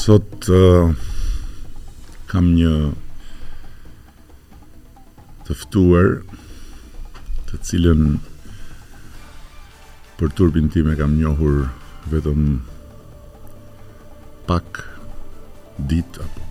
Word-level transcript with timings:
sot 0.00 0.32
uh, 0.48 0.88
kam 2.32 2.52
një 2.56 2.72
të 5.44 5.56
ftuar 5.64 6.06
të 7.50 7.60
cilën 7.68 8.06
për 10.20 10.32
turbin 10.40 10.70
tim 10.72 10.88
e 10.92 10.96
kam 10.96 11.18
njohur 11.20 11.66
vetëm 12.14 12.46
pak 14.48 14.80
ditë 15.92 16.24
apo 16.24 16.48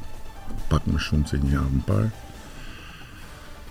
pak 0.70 0.86
më 0.92 1.02
shumë 1.08 1.30
se 1.32 1.40
një 1.42 1.50
javë 1.56 1.74
më 1.78 1.84
parë. 1.88 2.10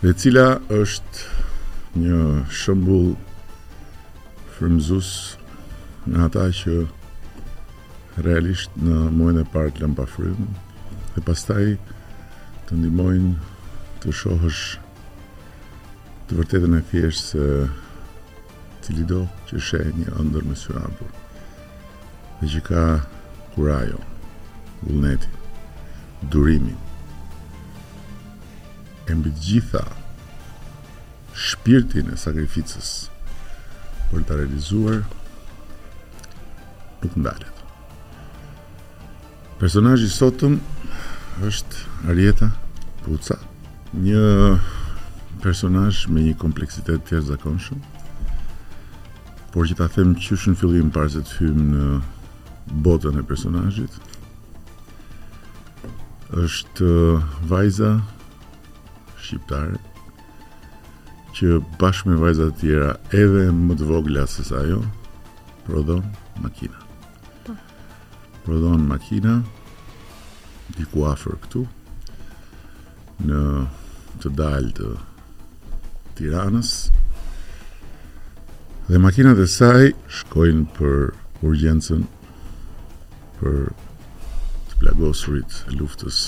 Dhe 0.02 0.14
cila 0.20 0.46
është 0.80 1.98
një 2.02 2.22
shembull 2.62 3.12
frymëzues 4.56 5.12
në 6.10 6.24
ata 6.26 6.48
që 6.62 6.80
realisht 8.24 8.72
në 8.80 9.08
mojnë 9.14 9.42
e 9.44 9.48
parë 9.52 9.74
të 9.76 9.82
lëmpa 9.84 10.04
frymë 10.10 10.48
dhe 11.14 11.22
pastaj 11.26 11.64
të 12.68 12.78
ndimojnë 12.78 13.34
të 14.02 14.14
shohësh 14.20 14.62
të 16.28 16.38
vërtetën 16.38 16.76
e 16.78 16.82
fjesht 16.90 17.32
se 17.32 17.48
të 18.84 18.96
lido 18.98 19.22
që 19.50 19.62
shë 19.68 19.82
një 20.00 20.16
ndër 20.28 20.48
me 20.50 20.56
syrapur 20.58 21.12
dhe 22.40 22.48
që 22.52 22.62
ka 22.68 22.82
kurajo, 23.54 24.00
vullneti, 24.86 25.30
durimi 26.32 26.74
e 29.08 29.14
mbi 29.16 29.32
gjitha 29.44 29.84
shpirtin 31.38 32.10
e 32.14 32.18
sakrificës 32.18 32.92
për 34.10 34.24
të 34.26 34.38
realizuar 34.42 35.00
nuk 37.02 37.14
ndalet. 37.14 37.57
Personajë 39.58 40.06
i 40.06 40.12
sotëm 40.12 40.52
është 41.42 42.10
Arjeta 42.12 42.46
Puca, 43.02 43.34
një 43.98 44.20
personajë 45.42 46.12
me 46.14 46.22
një 46.28 46.36
kompleksitet 46.38 47.02
tjerë 47.08 47.24
zakonshëm, 47.32 47.80
por 49.50 49.66
që 49.66 49.78
ta 49.80 49.88
themë 49.90 50.14
që 50.22 50.38
shënë 50.44 50.60
fillim 50.62 50.92
parë 50.94 51.10
se 51.16 51.24
të 51.26 51.36
fymë 51.40 51.68
në 51.82 51.88
botën 52.86 53.18
e 53.18 53.26
personajët, 53.32 53.98
është 56.46 56.94
vajza 57.50 57.90
shqiptare, 59.24 59.78
që 61.34 61.58
bashkë 61.82 62.12
me 62.14 62.22
vajzat 62.26 62.60
tjera 62.62 62.94
edhe 63.24 63.48
më 63.58 63.80
të 63.82 63.90
vogla 63.94 64.28
se 64.36 64.46
sa 64.52 64.62
jo, 64.70 64.84
prodhon 65.66 66.06
makina 66.44 66.78
prodhon 68.48 68.80
makina 68.88 69.34
di 70.72 70.80
ku 70.88 71.02
afër 71.10 71.34
këtu 71.42 71.64
në 73.28 73.40
të 74.24 74.32
dalë 74.38 74.72
të 74.78 74.88
Tiranës 76.16 76.70
dhe 78.88 79.02
makinat 79.04 79.36
e 79.44 79.46
saj 79.56 79.90
shkojnë 80.20 80.64
për 80.80 80.96
urgjensën 81.50 82.08
për 83.42 83.60
të 84.72 84.80
plagosurit 84.80 85.60
luftës 85.76 86.22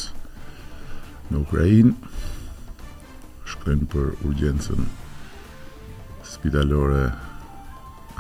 në 1.33 1.41
Ukrajin 1.41 1.97
shkojnë 3.55 3.89
për 3.97 4.13
urgjensën 4.29 4.85
spitalore 6.37 7.07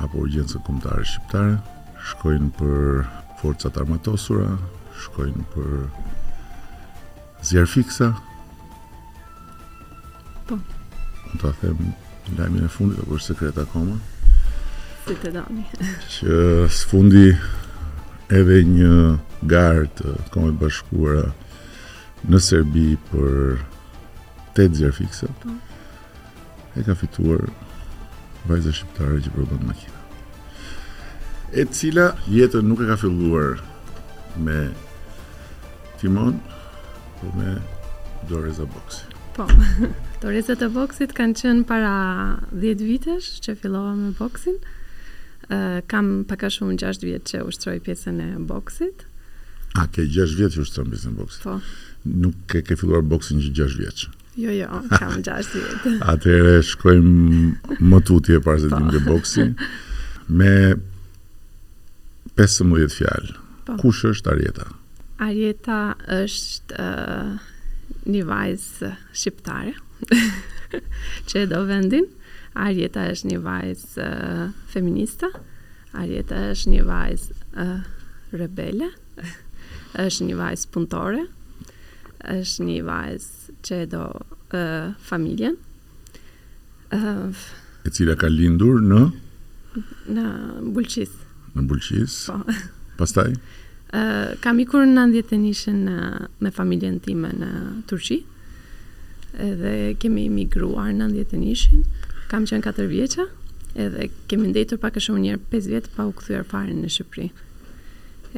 apo 0.00 0.24
urgjensën 0.24 0.64
kumtare 0.64 1.04
shqiptare 1.04 1.58
shkojnë 2.14 2.54
për 2.56 3.10
forcat 3.41 3.72
armatosura, 3.80 4.52
shkojnë 5.00 5.44
për 5.55 5.70
zjerë 7.48 8.12
Po. 10.51 10.56
Në 11.33 11.40
të 11.40 11.52
them, 11.61 11.92
lajmi 12.36 12.64
në 12.64 12.70
fundit, 12.74 13.01
apo 13.01 13.17
është 13.17 13.30
sekret 13.34 13.58
akoma. 13.62 13.96
Si 15.06 15.17
të 15.23 15.30
dani. 15.36 15.64
që 16.17 16.34
së 16.77 16.89
fundi 16.90 17.27
edhe 18.39 18.58
një 18.73 18.95
garë 19.55 19.86
të 19.98 20.14
kome 20.34 20.52
bashkuara 20.61 21.30
në 22.28 22.40
Serbi 22.48 22.89
për 23.11 23.57
të 24.57 24.68
të 24.77 25.33
Po. 25.45 25.57
E 26.78 26.84
ka 26.86 26.95
fituar 27.01 27.48
vajza 28.48 28.70
shqiptare 28.74 29.22
që 29.24 29.33
përbën 29.39 29.64
makina 29.67 29.96
e 31.52 31.66
cila 31.66 32.14
jetën 32.30 32.62
nuk 32.66 32.80
e 32.80 32.86
ka 32.86 32.96
filluar 32.96 33.58
me 34.38 34.68
Timon 36.00 36.36
po 37.18 37.27
me 37.36 37.58
Dorez 38.30 38.61
a 38.61 38.66
Boksi 38.66 39.05
po 39.34 39.46
Doreza 40.22 40.52
a 40.55 40.68
Boksi 40.70 41.08
të 41.10 41.16
kanë 41.16 41.39
qenë 41.40 41.64
para 41.66 41.90
10 42.52 42.84
vitesh 42.86 43.30
që 43.46 43.55
fillova 43.62 43.94
me 43.98 44.12
Boksin 44.18 44.58
uh, 44.60 45.80
kam 45.90 46.20
paka 46.30 46.50
shumë 46.55 46.77
6 46.84 47.02
vjetë 47.08 47.33
që 47.33 47.42
ushtroj 47.48 47.78
pjesën 47.86 48.22
e 48.27 48.30
Boksit 48.50 49.06
a 49.78 49.84
ke 49.90 50.06
6 50.06 50.36
vjetë 50.39 50.58
që 50.58 50.64
ushtroj 50.66 50.86
pjesën 50.92 51.16
e 51.16 51.18
Boksit 51.22 51.44
po 51.48 51.56
nuk 52.10 52.36
ke, 52.48 52.62
ke 52.64 52.78
filluar 52.80 53.02
Boksin 53.10 53.42
që 53.42 53.50
6 53.58 53.80
vjetë 53.83 54.10
jo 54.44 54.55
jo 54.55 54.84
kam 54.94 55.18
6 55.18 55.50
vjetë 55.58 55.96
atër 56.14 56.50
shkojmë 56.70 57.83
më 57.90 58.00
tutje 58.08 58.39
parës 58.46 58.68
e 58.68 58.70
po. 58.70 58.78
të 58.78 58.94
dhe 58.94 59.02
Boksin 59.10 59.56
me 60.30 60.55
15 62.46 62.92
fjalë. 62.96 63.34
Po. 63.67 63.74
Kush 63.83 64.06
është 64.14 64.30
Arjeta? 64.33 64.64
Arjeta 65.20 65.80
është 66.08 66.78
uh, 66.80 67.34
një 68.08 68.23
vajzë 68.28 68.89
shqiptare 69.12 69.74
që 71.28 71.42
e 71.45 71.48
do 71.51 71.61
vendin. 71.68 72.06
Arjeta 72.56 73.05
është 73.12 73.30
një 73.34 73.40
vajzë 73.45 74.06
uh, 74.06 74.42
feminista. 74.73 75.28
Arjeta 75.92 76.39
është 76.55 76.73
një 76.77 76.84
vajzë 76.89 77.36
uh, 77.61 77.86
rebele. 78.42 78.89
është 80.08 80.30
një 80.30 80.39
vajzë 80.40 80.72
punëtore. 80.74 81.27
është 82.20 82.64
një 82.64 82.80
vajzë 82.84 83.55
që 83.67 83.80
e 83.84 83.86
do 83.92 84.05
uh, 84.17 84.98
familjen. 85.05 85.57
Uh, 86.95 87.30
e 87.86 87.90
cila 87.92 88.17
ka 88.18 88.28
lindur 88.33 88.80
në 88.83 89.05
në 90.11 90.24
Bulqis 90.74 91.12
në 91.56 91.64
Bulqis. 91.66 92.16
Po. 92.28 92.36
Pastaj? 93.00 93.34
Ë, 93.90 94.00
uh, 94.00 94.38
kam 94.44 94.61
ikur 94.62 94.84
në 94.86 94.92
nëndjetën 94.98 95.40
të 95.40 96.28
me 96.44 96.52
familjen 96.55 97.00
time 97.02 97.33
në 97.34 97.50
Turqi. 97.90 98.20
Edhe 99.40 99.72
kemi 100.02 100.28
migruar 100.34 100.90
në 100.90 101.05
nëndjetën 101.05 101.44
të 101.48 102.28
Kam 102.30 102.44
qenë 102.46 102.62
4 102.70 102.84
vjeça 102.86 103.24
edhe 103.74 104.08
kemi 104.28 104.48
ndetur 104.50 104.78
pak 104.83 104.96
e 104.98 105.00
shumë 105.02 105.20
njërë 105.24 105.48
5 105.50 105.66
vjetë 105.70 105.89
pa 105.96 106.02
u 106.06 106.10
këthyar 106.14 106.42
fare 106.50 106.72
në 106.74 106.89
Shqipëri. 106.90 107.28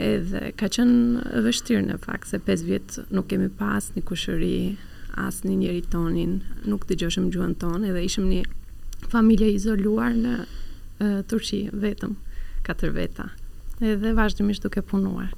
Edhe 0.01 0.41
ka 0.61 0.69
qenë 0.73 1.25
vështirë 1.45 1.83
në 1.91 1.97
fakt, 2.05 2.29
se 2.31 2.37
5 2.41 2.63
vjetë 2.69 3.05
nuk 3.17 3.29
kemi 3.31 3.49
pas 3.59 3.87
një 3.95 4.03
kushëri, 4.05 4.77
as 5.25 5.41
një 5.45 5.55
njëri 5.63 5.83
tonin, 5.93 6.35
nuk 6.73 6.85
të 6.89 6.97
gjoshëm 7.03 7.29
gjuën 7.35 7.53
tonë, 7.65 7.89
edhe 7.91 8.05
ishëm 8.09 8.29
një 8.29 8.43
familje 9.13 9.49
izoluar 9.59 10.13
në 10.17 10.35
uh, 10.39 11.21
Turqi, 11.33 11.63
vetëm 11.75 12.13
katër 12.67 12.93
veta. 12.95 13.31
Edhe 13.83 14.13
vazhdimisht 14.17 14.63
duke 14.65 14.83
punuar. 14.87 15.31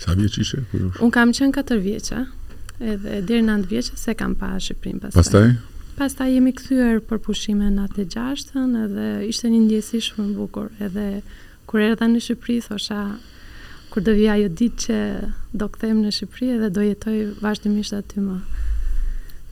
Sa 0.00 0.12
vjeç 0.16 0.40
ishe? 0.44 0.60
Un 1.00 1.10
kam 1.14 1.32
qenë 1.36 1.62
4 1.62 1.80
vjeçë. 1.84 2.18
Edhe 2.78 3.22
deri 3.24 3.40
në 3.44 3.56
9 3.64 3.70
vjeç 3.70 3.90
se 3.96 4.14
kam 4.18 4.34
pa 4.36 4.52
Shqipërinë 4.60 5.00
pastaj. 5.06 5.22
Pastaj? 5.22 5.54
Pastaj 5.96 6.34
jemi 6.34 6.52
kthyer 6.56 6.98
për 7.08 7.22
pushime 7.24 7.70
në 7.72 7.86
96-ën 7.96 8.74
edhe 8.84 9.06
ishte 9.30 9.48
një 9.48 9.62
ndjesi 9.64 10.02
shumë 10.10 10.34
e 10.34 10.36
bukur. 10.36 10.66
Edhe 10.84 11.06
kur 11.70 11.80
erdha 11.86 12.10
në 12.12 12.20
Shqipëri 12.26 12.58
thosha 12.66 12.98
kur 13.94 14.04
do 14.04 14.12
vija 14.12 14.34
ajo 14.36 14.50
ditë 14.60 14.76
që 14.84 15.00
do 15.56 15.70
kthehem 15.72 16.02
në 16.04 16.12
Shqipëri 16.18 16.50
edhe 16.58 16.68
do 16.76 16.84
jetoj 16.84 17.16
vazhdimisht 17.40 17.96
aty 17.96 18.20
më. 18.26 18.36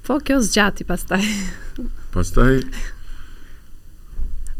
Po 0.05 0.19
kjo 0.20 0.43
zgjati 0.44 0.85
pastaj. 0.85 1.25
Pastaj. 2.12 2.61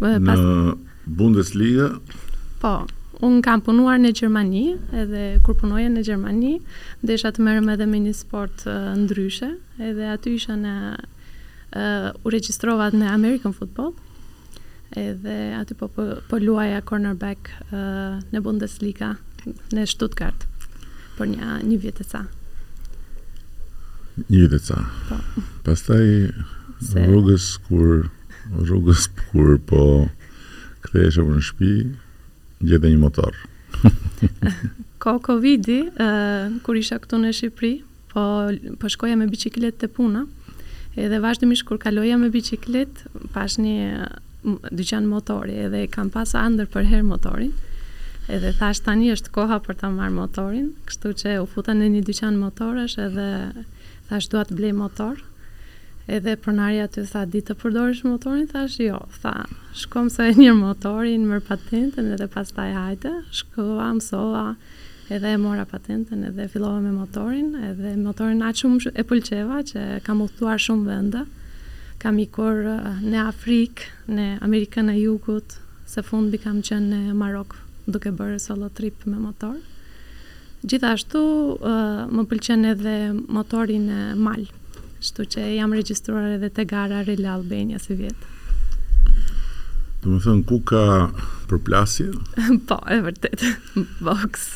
Po 0.01 0.09
pastaj. 0.09 0.19
Në 0.25 0.81
Bundesliga? 1.07 1.91
Po, 2.63 2.73
unë 3.25 3.43
kam 3.45 3.61
punuar 3.65 3.99
në 4.01 4.11
Gjermani, 4.19 4.63
edhe 4.97 5.25
kur 5.45 5.57
punoja 5.61 5.91
në 5.93 6.05
Gjermani, 6.07 6.55
desha 7.05 7.33
të 7.37 7.45
merrem 7.45 7.69
edhe 7.75 7.87
me 7.89 8.01
një 8.07 8.15
sport 8.17 8.65
uh, 8.67 8.95
ndryshe, 8.97 9.51
edhe 9.79 10.09
aty 10.15 10.35
isha 10.39 10.57
në 10.59 10.73
uh, 10.95 12.09
u 12.25 12.33
regjistrova 12.35 12.89
në 12.95 13.11
American 13.13 13.53
Football. 13.57 13.93
Edhe 14.95 15.35
aty 15.59 15.75
po 15.75 15.89
po, 15.91 16.07
po 16.31 16.39
luaja 16.39 16.81
cornerback 16.87 17.53
uh, 17.73 18.23
në 18.33 18.43
Bundesliga 18.45 19.13
në 19.75 19.85
Stuttgart 19.91 20.47
për 21.19 21.33
një 21.35 21.53
një 21.69 21.79
vit 21.83 21.99
të 22.01 22.07
ca. 22.13 22.21
Një 24.31 24.45
vit 24.53 24.61
të 24.61 24.69
ca. 24.69 24.85
Po. 25.11 25.43
Pastaj 25.67 26.31
rrugës 26.95 27.51
kur 27.67 28.05
rrugës 28.55 29.09
kur 29.33 29.57
po 29.67 29.83
kthehesh 30.85 31.19
në 31.21 31.41
shtëpi, 31.49 31.69
gjetë 32.69 32.91
një 32.93 33.01
motor. 33.01 33.33
Ka 35.03 35.17
Covidi, 35.25 35.81
ë 35.89 36.61
kur 36.65 36.79
isha 36.81 37.01
këtu 37.03 37.19
në 37.23 37.33
Shqipëri, 37.37 37.73
po 38.13 38.25
po 38.81 38.91
shkoja 38.93 39.17
me 39.21 39.27
biçikletë 39.31 39.85
te 39.85 39.89
puna. 39.91 40.25
Edhe 40.97 41.19
vazhdimisht 41.25 41.67
kur 41.69 41.81
kaloja 41.83 42.17
me 42.21 42.29
biçikletë, 42.33 43.13
pash 43.35 43.59
një 43.61 44.73
dyqan 44.79 45.09
motori, 45.11 45.57
edhe 45.67 45.85
kam 45.93 46.11
pasë 46.15 46.39
andër 46.47 46.69
për 46.73 46.87
herë 46.93 47.07
motorin, 47.09 47.51
edhe 48.33 48.53
thash 48.61 48.83
tani 48.87 49.11
është 49.13 49.33
koha 49.35 49.59
për 49.65 49.81
ta 49.83 49.91
marë 49.93 50.15
motorin, 50.21 50.69
kështu 50.89 51.15
që 51.23 51.37
u 51.43 51.49
futa 51.51 51.75
në 51.77 51.89
një 51.97 52.03
dyqan 52.09 52.39
motorës, 52.41 52.97
edhe 53.09 53.27
thash 54.09 54.31
duat 54.33 54.53
blej 54.57 54.75
motorë, 54.79 55.25
Edhe 56.07 56.35
pronarja 56.37 56.85
aty 56.85 57.01
tha, 57.09 57.23
ditë 57.25 57.47
të 57.49 57.55
përdorish 57.63 58.03
motorin, 58.05 58.45
thash 58.49 58.77
jo, 58.85 58.99
tha, 59.23 59.31
shkom 59.83 60.11
se 60.13 60.27
një 60.37 60.51
motorin, 60.59 61.23
mërë 61.31 61.45
patentën, 61.49 62.11
edhe 62.17 62.27
pas 62.35 62.51
taj 62.53 62.73
hajte, 62.77 63.13
shkova, 63.33 63.87
mësova, 63.97 64.43
edhe 65.09 65.33
e 65.33 65.39
mora 65.41 65.65
patentën, 65.71 66.27
edhe 66.29 66.45
fillova 66.53 66.83
me 66.85 66.93
motorin, 66.93 67.49
edhe 67.71 67.95
motorin 68.05 68.45
atë 68.45 68.61
shumë 68.65 68.93
e 69.01 69.05
pëlqeva, 69.13 69.63
që 69.71 69.85
kam 70.05 70.21
uhtuar 70.27 70.61
shumë 70.61 70.85
vënda, 70.91 71.23
kam 72.05 72.19
ikor 72.21 72.61
në 73.01 73.23
Afrikë, 73.31 73.89
në 74.19 74.27
Amerikën 74.45 74.91
e 74.93 74.99
Jugut, 75.01 75.57
se 75.89 76.05
fundi 76.05 76.37
kam 76.45 76.61
qenë 76.69 76.91
në 77.07 77.15
Marokë, 77.17 77.63
duke 77.97 78.13
bërë 78.21 78.43
solo 78.51 78.69
trip 78.77 79.07
me 79.09 79.17
motor. 79.25 79.57
Gjithashtu, 80.69 81.17
uh, 81.17 82.05
më 82.13 82.27
pëlqen 82.29 82.69
edhe 82.75 82.95
motorin 83.37 83.89
e 83.93 83.99
malë, 84.21 84.53
Shtu 85.05 85.27
që 85.35 85.43
jam 85.59 85.73
regjistruar 85.77 86.31
edhe 86.33 86.49
te 86.57 86.65
gara 86.65 87.03
Real 87.05 87.27
Albania 87.35 87.77
si 87.83 87.93
vjet. 87.99 88.23
Do 90.01 90.15
më 90.15 90.21
thënë 90.25 90.45
ku 90.49 90.59
ka 90.71 90.81
përplasje? 91.51 92.07
po, 92.71 92.79
e 92.95 92.99
vërtet. 93.05 93.45
Box. 94.07 94.47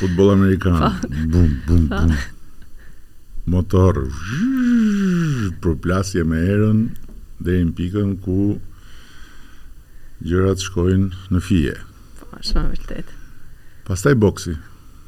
Futboll 0.00 0.32
amerikan. 0.34 0.80
Po. 0.82 1.12
Bum 1.34 1.54
bum 1.68 1.86
po. 1.92 2.02
bum. 2.08 2.16
Motor. 3.54 4.02
Përplasje 5.62 6.24
me 6.26 6.42
erën 6.54 6.82
deri 7.44 7.70
në 7.70 7.76
pikën 7.78 8.12
ku 8.26 8.38
gjërat 10.26 10.62
shkojnë 10.72 11.30
në 11.38 11.44
fije. 11.52 11.78
Po, 12.18 12.32
shumë 12.50 12.74
vërtet. 12.76 13.14
Pastaj 13.86 14.18
boksi. 14.26 14.58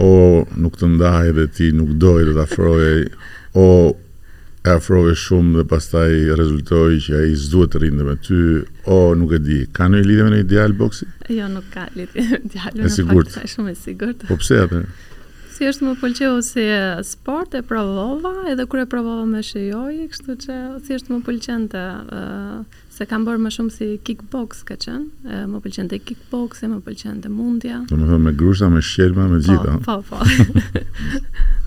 o 0.03 0.09
nuk 0.61 0.75
të 0.77 0.87
ndaj 0.93 1.29
dhe 1.37 1.45
ti 1.57 1.69
nuk 1.73 1.95
doj 2.01 2.25
dhe 2.27 2.33
të 2.37 2.41
afroj 2.41 2.89
o 3.57 3.63
e 4.67 4.73
afrove 4.75 5.13
shumë 5.15 5.61
dhe 5.61 5.65
pastaj 5.71 6.11
rezultoj 6.39 6.97
që 7.05 7.19
a 7.19 7.25
i 7.29 7.35
zduhet 7.39 7.73
të 7.75 7.81
rinde 7.85 8.05
me 8.07 8.15
ty, 8.17 8.39
o 8.91 8.97
nuk 9.17 9.31
e 9.37 9.41
di, 9.41 9.59
ka 9.75 9.87
në 9.89 10.01
i 10.01 10.07
lidhe 10.09 10.27
me 10.27 10.33
në 10.35 10.41
ideal 10.43 10.73
boksi? 10.77 11.07
Jo, 11.31 11.47
nuk 11.51 11.69
ka 11.73 11.87
lidhe 11.95 12.23
me 12.23 12.41
ideal, 12.41 12.73
në 12.75 12.91
fakt, 12.95 13.35
ka 13.37 13.51
shumë 13.55 13.73
e 13.73 13.77
sigurt. 13.79 14.25
Po 14.29 14.37
pse 14.41 14.59
atë? 14.65 14.81
Si 15.57 15.65
është 15.65 15.87
më 15.87 15.93
pëlqeu 16.01 16.35
si 16.45 16.63
sport 17.07 17.55
e 17.57 17.63
provova, 17.65 18.33
edhe 18.51 18.67
kërë 18.69 18.83
e 18.85 18.89
provova 18.91 19.23
me 19.25 19.39
shëjoj, 19.41 19.95
kështu 20.13 20.35
që 20.43 20.57
si 20.85 20.97
është 20.99 21.15
më 21.15 21.21
pëlqen 21.25 21.63
të 21.71 21.81
se 22.97 23.05
kam 23.09 23.25
bërë 23.25 23.41
më 23.45 23.51
shumë 23.55 23.73
si 23.73 23.87
kickbox 24.05 24.61
ka 24.69 24.77
qënë, 24.83 25.39
më 25.49 25.63
pëlqen 25.65 25.89
të 25.89 26.01
kickbox, 26.11 26.61
më 26.69 26.81
pëlqen 26.85 27.23
të 27.25 27.31
mundja. 27.33 27.79
me 27.95 28.33
grusha, 28.37 28.69
me 28.69 28.81
shqerma, 28.85 29.29
me 29.33 29.39
po, 29.39 29.47
gjitha. 29.47 29.79
Po, 29.85 30.01
po, 30.01 30.19
po. 30.19 30.25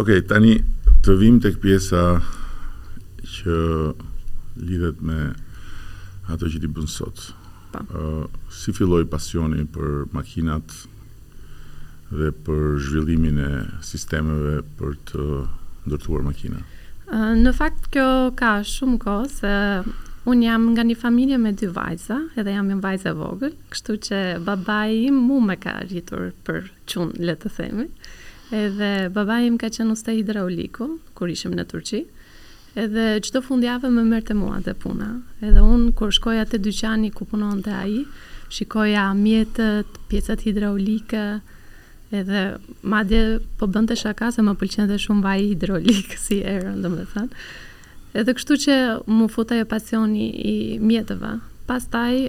Okej, 0.00 0.20
okay, 0.20 0.26
tani, 0.30 0.52
të 1.00 1.14
vim 1.16 1.36
të 1.40 1.54
këpjesa 1.54 2.00
që 3.34 3.54
lidhet 4.60 4.98
me 5.08 5.20
ato 6.28 6.44
që 6.50 6.58
ti 6.60 6.68
bënë 6.68 6.92
sot. 6.92 7.22
Uh, 7.72 8.26
si 8.52 8.74
filloj 8.76 9.06
pasioni 9.08 9.64
për 9.72 10.10
makinat 10.12 10.74
dhe 12.12 12.32
për 12.44 12.76
zhvillimin 12.84 13.38
e 13.46 13.50
sistemeve 13.86 14.58
për 14.76 14.94
të 15.08 15.24
ndërtuar 15.88 16.26
makina? 16.26 16.60
Uh, 17.08 17.32
në 17.48 17.54
fakt, 17.56 17.88
kjo 17.94 18.06
ka 18.36 18.58
shumë 18.74 19.00
ko, 19.06 19.16
se 19.40 19.54
unë 20.28 20.50
jam 20.50 20.68
nga 20.74 20.84
një 20.84 20.98
familje 21.00 21.38
me 21.40 21.54
dy 21.56 21.70
vajza, 21.78 22.20
edhe 22.36 22.58
jam 22.58 22.68
një 22.74 22.80
vajza 22.84 23.14
vogël, 23.16 23.56
kështu 23.72 23.98
që 24.10 24.20
babaj 24.44 24.98
im 25.08 25.22
mu 25.30 25.40
me 25.48 25.56
ka 25.62 25.78
rritur 25.86 26.28
për 26.46 26.66
qunë, 26.92 27.16
le 27.24 27.38
të 27.40 27.54
themi. 27.62 27.88
Uh, 27.88 28.18
Edhe 28.50 29.06
babai 29.14 29.44
im 29.46 29.58
ka 29.62 29.68
qenë 29.70 29.94
ustë 29.94 30.16
hidrauliku 30.18 30.86
kur 31.18 31.30
ishim 31.30 31.52
në 31.54 31.64
Turqi. 31.70 32.00
Edhe 32.74 33.04
çdo 33.22 33.42
fundjavë 33.46 33.90
më 33.96 34.02
merrte 34.08 34.34
mua 34.34 34.56
atë 34.58 34.74
puna. 34.82 35.08
Edhe 35.46 35.62
un 35.62 35.84
kur 35.98 36.10
shkoj 36.16 36.38
atë 36.42 36.58
dyqani 36.64 37.12
ku 37.14 37.26
punonte 37.30 37.70
ai, 37.74 38.00
shikoja 38.56 39.04
mjetet, 39.14 39.90
pjesat 40.10 40.42
hidraulike, 40.48 41.22
edhe 42.20 42.42
madje 42.82 43.22
po 43.58 43.68
bënte 43.70 43.94
shaka 44.02 44.32
se 44.34 44.42
më 44.42 44.56
pëlqente 44.60 44.98
shumë 44.98 45.22
vaji 45.28 45.46
hidrolik 45.52 46.16
si 46.24 46.40
erë, 46.54 46.74
domethënë. 46.82 47.44
Edhe 48.18 48.34
kështu 48.34 48.58
që 48.64 48.80
më 49.14 49.28
futa 49.30 49.54
e 49.54 49.60
jo 49.62 49.70
pasioni 49.70 50.26
i 50.42 50.56
mjetëve. 50.82 51.36
Pas 51.70 51.86
taj, 51.94 52.24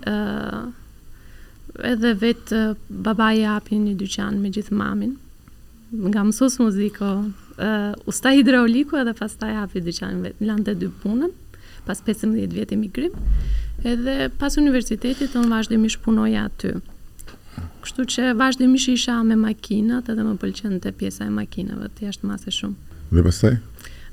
edhe 1.93 2.13
vetë 2.21 2.61
babaj 3.09 3.41
e 3.41 3.49
apin 3.57 3.85
një 3.89 3.97
dyqanë 4.05 4.37
me 4.45 4.53
gjithë 4.53 4.77
mamin 4.83 5.17
nga 5.91 6.23
mësus 6.25 6.59
muziko, 6.61 7.07
uh, 7.21 7.77
usta 8.07 8.31
hidrauliku 8.35 8.95
edhe 9.01 9.13
pas 9.19 9.33
ta 9.37 9.49
hapi 9.59 9.81
dyqanin 9.83 10.21
vetë, 10.25 10.39
në 10.41 10.47
lande 10.47 10.75
dy 10.79 10.87
punën, 11.03 11.31
pas 11.85 11.99
15 12.05 12.51
vjetë 12.53 12.77
emigrim, 12.77 13.11
edhe 13.83 14.29
pas 14.39 14.55
universitetit 14.61 15.35
në 15.35 15.43
vazhdimisht 15.51 16.01
punoja 16.05 16.45
aty. 16.47 16.75
Kështu 17.83 18.05
që 18.13 18.29
vazhdimisht 18.39 18.91
isha 18.93 19.17
me 19.27 19.35
makinat 19.35 20.09
edhe 20.13 20.23
më 20.23 20.37
pëlqenë 20.43 20.79
të 20.83 20.93
pjesa 21.01 21.27
e 21.27 21.33
makinave, 21.35 21.89
të 21.97 22.07
jashtë 22.07 22.29
mase 22.29 22.53
shumë. 22.55 22.77
Dhe 23.11 23.23
pas 23.27 23.41
taj? 23.43 23.55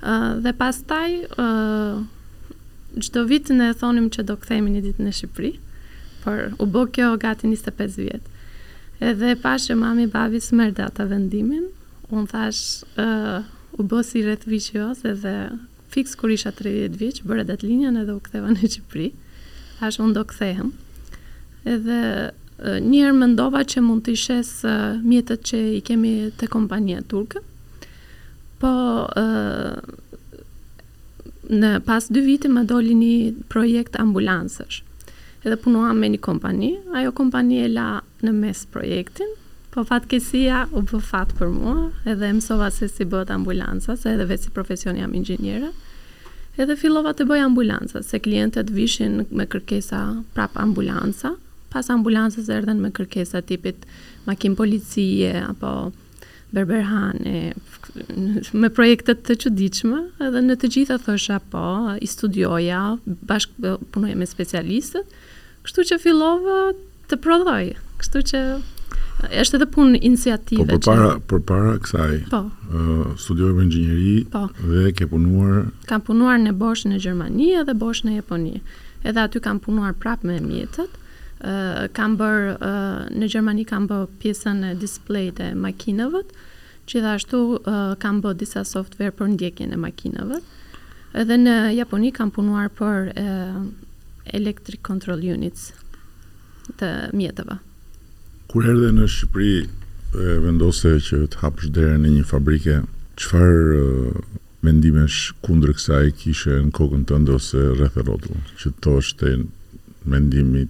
Uh, 0.00 0.32
dhe 0.42 0.52
pas 0.58 0.80
taj, 0.90 1.20
uh, 1.36 2.56
gjdo 2.96 3.22
vitë 3.30 3.54
në 3.60 3.70
e 3.74 3.78
thonim 3.80 4.10
që 4.12 4.24
do 4.26 4.34
këthejmë 4.40 4.74
një 4.74 4.82
ditë 4.88 5.04
në 5.06 5.14
Shqipëri, 5.20 5.52
por 6.24 6.42
u 6.58 6.66
bo 6.66 6.86
kjo 6.90 7.12
gati 7.22 7.46
25 7.46 8.00
vjetë. 8.08 8.34
Edhe 8.98 9.36
pashë 9.38 9.76
mami 9.78 10.08
babi 10.10 10.40
së 10.42 10.56
mërë 10.58 10.72
data 10.80 11.04
vendimin, 11.06 11.68
unë 12.10 12.30
thash 12.32 12.86
uh, 12.98 13.44
u 13.78 13.84
bësi 13.92 14.24
rreth 14.26 14.42
vishios 14.50 15.04
edhe 15.06 15.34
fix 15.94 16.16
kur 16.18 16.32
isha 16.34 16.50
30 16.58 16.98
vjeç, 16.98 17.20
bërë 17.22 17.44
datë 17.52 17.68
linjen 17.68 18.00
edhe 18.00 18.16
u 18.16 18.18
ktheva 18.20 18.50
në 18.56 18.66
Çipri. 18.72 19.12
thash 19.78 20.00
unë 20.02 20.14
do 20.16 20.24
kthehem. 20.26 20.72
Edhe 21.62 22.00
uh, 22.32 22.80
njerë 22.82 23.14
më 23.20 23.28
ndova 23.36 23.60
që 23.70 23.84
mund 23.86 24.02
të 24.08 24.16
ishes 24.18 24.50
uh, 24.66 24.98
mjetët 25.06 25.44
që 25.46 25.60
i 25.78 25.80
kemi 25.80 26.16
të 26.34 26.48
kompanija 26.50 27.04
turke, 27.06 27.38
po 28.58 28.72
uh, 29.06 29.78
në 31.54 31.72
pas 31.86 32.10
dy 32.10 32.24
viti 32.26 32.50
më 32.50 32.66
doli 32.74 32.98
një 32.98 33.46
projekt 33.54 33.94
ambulansësh, 34.02 34.82
edhe 35.48 35.58
punuam 35.64 35.96
me 36.02 36.08
një 36.14 36.20
kompani. 36.24 36.72
Ajo 36.96 37.12
kompani 37.20 37.58
e 37.64 37.68
la 37.72 37.88
në 38.24 38.32
mes 38.36 38.64
projektin, 38.74 39.30
po 39.72 39.84
fatkesia 39.88 40.64
u 40.76 40.82
bë 40.86 41.00
fat 41.10 41.34
për 41.38 41.52
mua, 41.54 41.76
edhe 42.08 42.30
mësova 42.38 42.70
se 42.74 42.88
si 42.92 43.06
bëhet 43.08 43.32
ambulanca, 43.34 43.96
se 43.96 44.14
edhe 44.14 44.26
vetë 44.30 44.48
si 44.48 44.54
profesion 44.56 44.98
jam 45.00 45.14
inxhiniere. 45.16 45.72
Edhe 46.58 46.74
fillova 46.76 47.12
të 47.14 47.28
bëj 47.30 47.44
ambulanca, 47.46 48.02
se 48.02 48.20
klientët 48.24 48.72
vishin 48.74 49.20
me 49.30 49.46
kërkesa 49.46 50.02
prap 50.34 50.56
ambulanca, 50.58 51.34
pas 51.72 51.88
ambulancës 51.94 52.48
erdhen 52.54 52.80
me 52.82 52.90
kërkesa 52.96 53.42
tipit 53.46 53.84
makinë 54.26 54.56
policie 54.58 55.32
apo 55.44 55.72
berberhane, 56.50 57.54
me 58.62 58.68
projektet 58.72 59.20
të 59.28 59.36
qëdiqme, 59.44 59.98
edhe 60.26 60.42
në 60.48 60.56
të 60.60 60.70
gjitha 60.74 60.96
thosha 61.06 61.38
po, 61.52 61.64
i 62.02 62.08
studioja, 62.08 62.82
bashkë 63.30 63.74
punoj 63.94 64.14
me 64.16 64.26
specialistët, 64.28 65.14
Kështu 65.68 65.84
që 65.84 65.96
fillova 66.00 66.52
të 67.12 67.16
prodhoj. 67.20 67.62
Kështu 68.00 68.20
që 68.30 68.38
është 69.42 69.58
edhe 69.58 69.66
punë 69.74 69.98
iniciative. 70.08 70.64
Po 70.64 70.78
përpara 70.78 71.08
që... 71.16 71.24
përpara 71.28 71.72
kësaj. 71.84 72.12
Po. 72.30 72.38
Ëh 72.72 72.92
uh, 72.94 73.08
studioj 73.20 73.50
inxhinieri 73.66 74.14
po. 74.32 74.46
dhe 74.64 74.86
ke 74.96 75.04
punuar 75.10 75.58
Kam 75.90 76.00
punuar 76.06 76.38
në 76.40 76.54
Bosch 76.60 76.88
në 76.88 77.02
Gjermani 77.04 77.50
dhe 77.68 77.74
Bosch 77.82 78.06
në 78.08 78.14
Japoni. 78.16 78.54
Edhe 79.04 79.20
aty 79.26 79.42
kam 79.44 79.60
punuar 79.64 79.92
prapë 80.00 80.30
me 80.30 80.38
mjetet. 80.46 80.94
Uh, 81.38 81.84
kam 81.94 82.16
bër 82.18 82.48
uh, 82.54 83.02
në 83.12 83.28
Gjermani 83.34 83.66
kam 83.68 83.84
bë 83.92 83.98
pjesën 84.22 84.64
e 84.70 84.70
display 84.84 85.28
të 85.36 85.50
makinave. 85.68 86.22
Gjithashtu 86.88 87.42
uh, 87.58 87.76
kam 88.00 88.22
bërë 88.24 88.40
disa 88.40 88.64
software 88.64 89.12
për 89.20 89.34
ndjekjen 89.36 89.76
e 89.76 89.82
makinave. 89.84 90.40
Edhe 91.12 91.36
në 91.44 91.58
Japoni 91.76 92.14
kam 92.16 92.32
punuar 92.36 92.68
për 92.80 93.12
Electric 94.32 94.80
Control 94.86 95.18
Units 95.22 95.72
të 96.80 96.90
mjetëve. 97.16 97.58
Kur 98.50 98.68
erdhe 98.68 98.90
në 98.96 99.06
Shqipëri, 99.10 99.68
e 100.16 100.38
vendose 100.42 100.94
që 101.04 101.22
të 101.32 101.42
hapësh 101.42 101.70
derën 101.76 102.00
në 102.06 102.12
një 102.18 102.26
fabrike, 102.30 102.78
çfarë 103.20 104.22
mendimesh 104.64 105.32
kundër 105.46 105.74
kësaj 105.76 106.06
kishe 106.22 106.56
në 106.64 106.72
kokën 106.78 107.04
tënde 107.10 107.34
ose 107.38 107.60
rreth 107.78 107.98
rrotull, 108.02 108.40
që 108.60 108.72
to 108.82 108.96
është 109.02 109.34
mendimi 110.08 110.64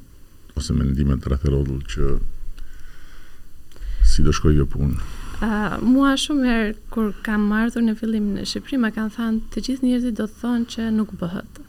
ose 0.59 0.75
mendime 0.75 1.19
të 1.23 1.31
rreth 1.33 1.47
rrotull 1.49 1.83
që 1.87 2.17
si 4.09 4.25
do 4.27 4.35
shkojë 4.35 4.59
jo 4.59 4.69
punë? 4.75 5.00
Uh, 5.38 5.77
mua 5.87 6.17
shumë 6.19 6.47
herë 6.49 6.71
kur 6.91 7.12
kam 7.23 7.45
marrë 7.53 7.85
në 7.87 7.95
fillim 8.00 8.33
në 8.38 8.45
Shqipëri, 8.50 8.81
më 8.83 8.93
kanë 8.99 9.15
thënë 9.19 9.45
të 9.55 9.65
gjithë 9.69 9.87
njerëzit 9.87 10.19
do 10.19 10.27
të 10.33 10.41
thonë 10.43 10.71
që 10.75 10.91
nuk 10.99 11.15
bëhet. 11.21 11.67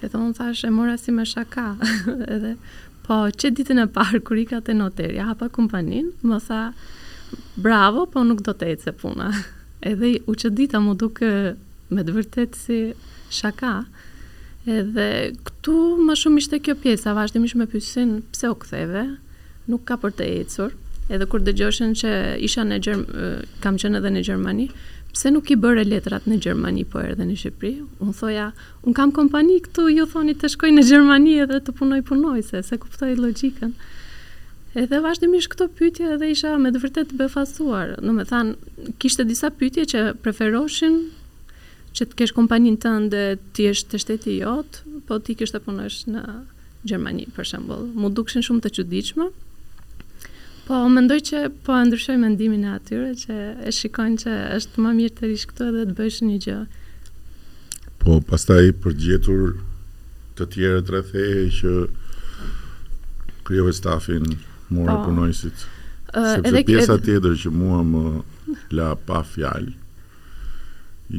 E 0.00 0.08
unë 0.16 0.34
thash 0.36 0.64
e 0.64 0.70
mora 0.72 0.94
si 0.98 1.12
me 1.12 1.24
shaka. 1.26 1.74
Edhe 2.34 2.54
po 3.04 3.18
çe 3.36 3.50
ditën 3.56 3.82
e 3.82 3.86
parë 3.94 4.22
kur 4.24 4.38
i 4.40 4.46
ka 4.48 4.60
te 4.64 4.72
noteri, 4.76 5.18
hapa 5.20 5.48
kompanin, 5.52 6.10
më 6.26 6.38
tha 6.46 6.60
bravo, 7.60 8.06
po 8.10 8.22
nuk 8.24 8.42
do 8.46 8.54
të 8.54 8.70
ecë 8.76 8.94
puna. 9.00 9.30
Edhe 9.90 10.14
u 10.28 10.36
çdita 10.38 10.80
më 10.84 10.94
duke 11.00 11.32
me 11.92 12.04
vërtetë 12.16 12.56
si 12.62 12.80
shaka. 13.34 13.80
Edhe 14.68 15.08
këtu 15.46 15.76
më 16.04 16.16
shumë 16.20 16.42
ishte 16.44 16.62
kjo 16.64 16.74
pjesa, 16.82 17.14
vazhdimisht 17.16 17.58
më 17.60 17.68
pyetsin 17.72 18.16
pse 18.32 18.50
u 18.52 18.56
ktheve. 18.64 19.06
Nuk 19.70 19.84
ka 19.88 19.98
për 20.02 20.16
të 20.18 20.30
ecur. 20.40 20.76
Edhe 21.10 21.26
kur 21.26 21.42
dëgjoshin 21.42 21.92
që 21.98 22.12
isha 22.46 22.62
në 22.68 22.78
gjerm 22.86 23.04
kam 23.64 23.76
qenë 23.82 23.98
edhe 23.98 24.12
në 24.14 24.22
Gjermani 24.28 24.68
pse 25.14 25.30
nuk 25.34 25.48
i 25.50 25.56
bëre 25.60 25.84
letrat 25.86 26.26
në 26.30 26.36
Gjermani 26.44 26.84
po 26.88 27.00
erdhe 27.02 27.26
në 27.26 27.36
Shqipëri? 27.38 27.72
Unë 28.04 28.14
thoja, 28.18 28.48
unë 28.86 28.94
kam 28.98 29.12
kompani 29.16 29.56
këtu, 29.64 29.86
ju 29.90 30.06
thoni 30.10 30.36
të 30.38 30.50
shkoj 30.54 30.70
në 30.76 30.84
Gjermani 30.86 31.36
edhe 31.44 31.60
të 31.66 31.74
punoj 31.80 32.00
punoj, 32.08 32.38
se, 32.46 32.62
se 32.66 32.78
kuptoj 32.80 33.12
logikën. 33.18 33.74
Edhe 34.78 35.00
vazhdimisht 35.02 35.50
këto 35.50 35.66
pytje 35.80 36.12
edhe 36.14 36.28
isha 36.30 36.52
me 36.62 36.70
të 36.70 36.90
të 37.10 37.16
befasuar. 37.18 37.96
Në 37.98 38.12
me 38.20 38.26
thanë, 38.26 38.70
kishte 39.02 39.26
disa 39.26 39.50
pytje 39.50 39.84
që 39.92 40.04
preferoshin 40.22 41.00
që 41.90 42.06
të 42.06 42.20
kesh 42.20 42.34
kompanin 42.36 42.76
të 42.78 42.92
ndë 43.08 43.24
të 43.56 43.66
jesh 43.66 43.82
të 43.90 43.98
shteti 44.04 44.36
jotë, 44.38 44.86
po 45.08 45.18
ti 45.18 45.34
kishte 45.34 45.58
punojsh 45.64 46.04
në 46.14 46.24
Gjermani, 46.88 47.26
për 47.34 47.44
shembol. 47.48 47.88
Mu 47.98 48.12
dukshin 48.14 48.46
shumë 48.46 48.62
të 48.64 48.76
qudichme. 48.78 49.26
Po, 50.70 50.84
më 50.86 51.02
ndoj 51.02 51.16
që 51.26 51.38
po 51.66 51.74
ndryshoj 51.82 52.14
mendimin 52.22 52.60
ndimin 52.62 52.68
e 52.70 52.76
atyre, 52.78 53.06
që 53.18 53.38
e 53.68 53.72
shikojnë 53.74 54.20
që 54.22 54.34
është 54.58 54.82
më 54.84 54.90
mirë 55.00 55.14
të 55.18 55.22
rishë 55.30 55.48
këtu 55.50 55.64
edhe 55.66 55.80
të 55.88 55.94
bësh 55.98 56.18
një 56.26 56.36
gjë. 56.44 56.58
Po, 57.98 58.18
pastaj 58.28 58.60
për 58.84 58.94
gjetur 59.02 59.56
të 60.38 60.46
tjere 60.54 60.84
të 60.86 60.94
rëthejë 60.94 61.42
që 61.56 61.72
kryove 63.48 63.72
stafin 63.80 64.30
mora 64.76 64.94
po, 65.00 65.08
punojësit. 65.08 65.66
Uh, 66.14 66.30
Sepse 66.36 66.62
pjesa 66.70 66.94
edhe... 67.00 67.04
tjetër 67.08 67.34
që 67.42 67.52
mua 67.64 67.80
më 67.90 68.04
la 68.78 68.88
pa 69.08 69.24
fjallë, 69.32 69.74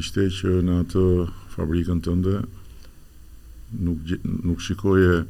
ishte 0.00 0.30
që 0.38 0.54
në 0.64 0.78
atë 0.86 1.04
fabrikën 1.58 2.00
të 2.08 2.16
ndë, 2.22 2.38
nuk, 3.84 4.14
nuk 4.48 4.64
shikoje... 4.64 5.20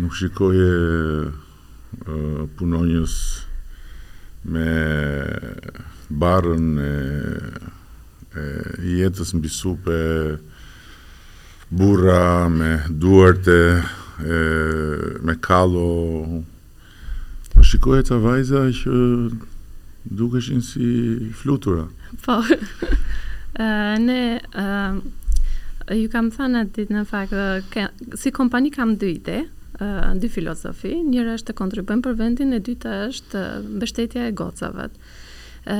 Nuk 0.00 0.16
shikoje 0.16 0.72
punonjës 2.58 3.14
me 4.44 4.70
barën 6.10 6.68
e 6.84 6.90
jetës 8.96 9.32
në 9.34 9.40
bisupe 9.44 9.96
burra 11.70 12.46
me 12.50 12.76
duarte 12.90 13.56
me 15.22 15.36
kalo 15.44 15.86
po 17.52 17.62
shikoj 17.66 17.98
e 17.98 18.02
të 18.08 18.20
vajza 18.22 18.64
që 18.80 19.00
duke 20.20 20.40
si 20.46 20.90
flutura 21.40 21.84
po 22.24 22.40
ne 24.06 24.20
ju 26.00 26.08
kam 26.12 26.30
atë 26.34 26.68
ditë 26.76 26.94
në 26.96 27.04
fakt 27.06 28.16
si 28.22 28.30
kompani 28.32 28.70
kam 28.70 28.96
ide 29.12 29.42
dy 30.14 30.28
filozofi, 30.28 30.92
njëra 31.10 31.36
është 31.38 31.52
të 31.52 31.56
kontribuojmë 31.60 32.04
për 32.04 32.14
vendin, 32.18 32.52
e 32.52 32.58
dyta 32.60 32.96
është 33.08 33.42
mbështetja 33.76 34.26
e 34.30 34.34
gocave. 34.36 34.86
Ë 35.70 35.78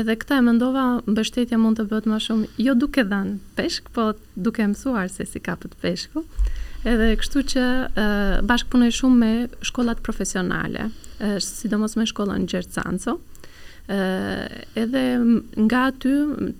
edhe 0.00 0.16
këtë 0.20 0.38
e 0.40 0.44
mendova 0.48 0.86
mbështetja 1.06 1.58
mund 1.60 1.78
të 1.78 1.86
bëhet 1.90 2.08
më 2.08 2.18
shumë 2.24 2.48
jo 2.66 2.74
duke 2.74 3.04
dhënë 3.10 3.36
peshk, 3.58 3.90
po 3.94 4.10
duke 4.36 4.64
mësuar 4.72 5.10
se 5.12 5.26
si 5.28 5.40
kapet 5.44 5.76
peshku. 5.82 6.24
Edhe 6.88 7.12
kështu 7.20 7.42
që 7.54 7.64
ë 8.46 8.58
punoj 8.72 8.90
shumë 8.98 9.18
me 9.18 9.32
shkollat 9.68 10.02
profesionale, 10.06 10.88
sidomos 11.42 11.96
me 11.98 12.06
shkollën 12.06 12.46
Gjercanco. 12.50 13.18
Ë 13.18 13.27
edhe 14.74 15.02
nga 15.64 15.84
aty 15.88 16.10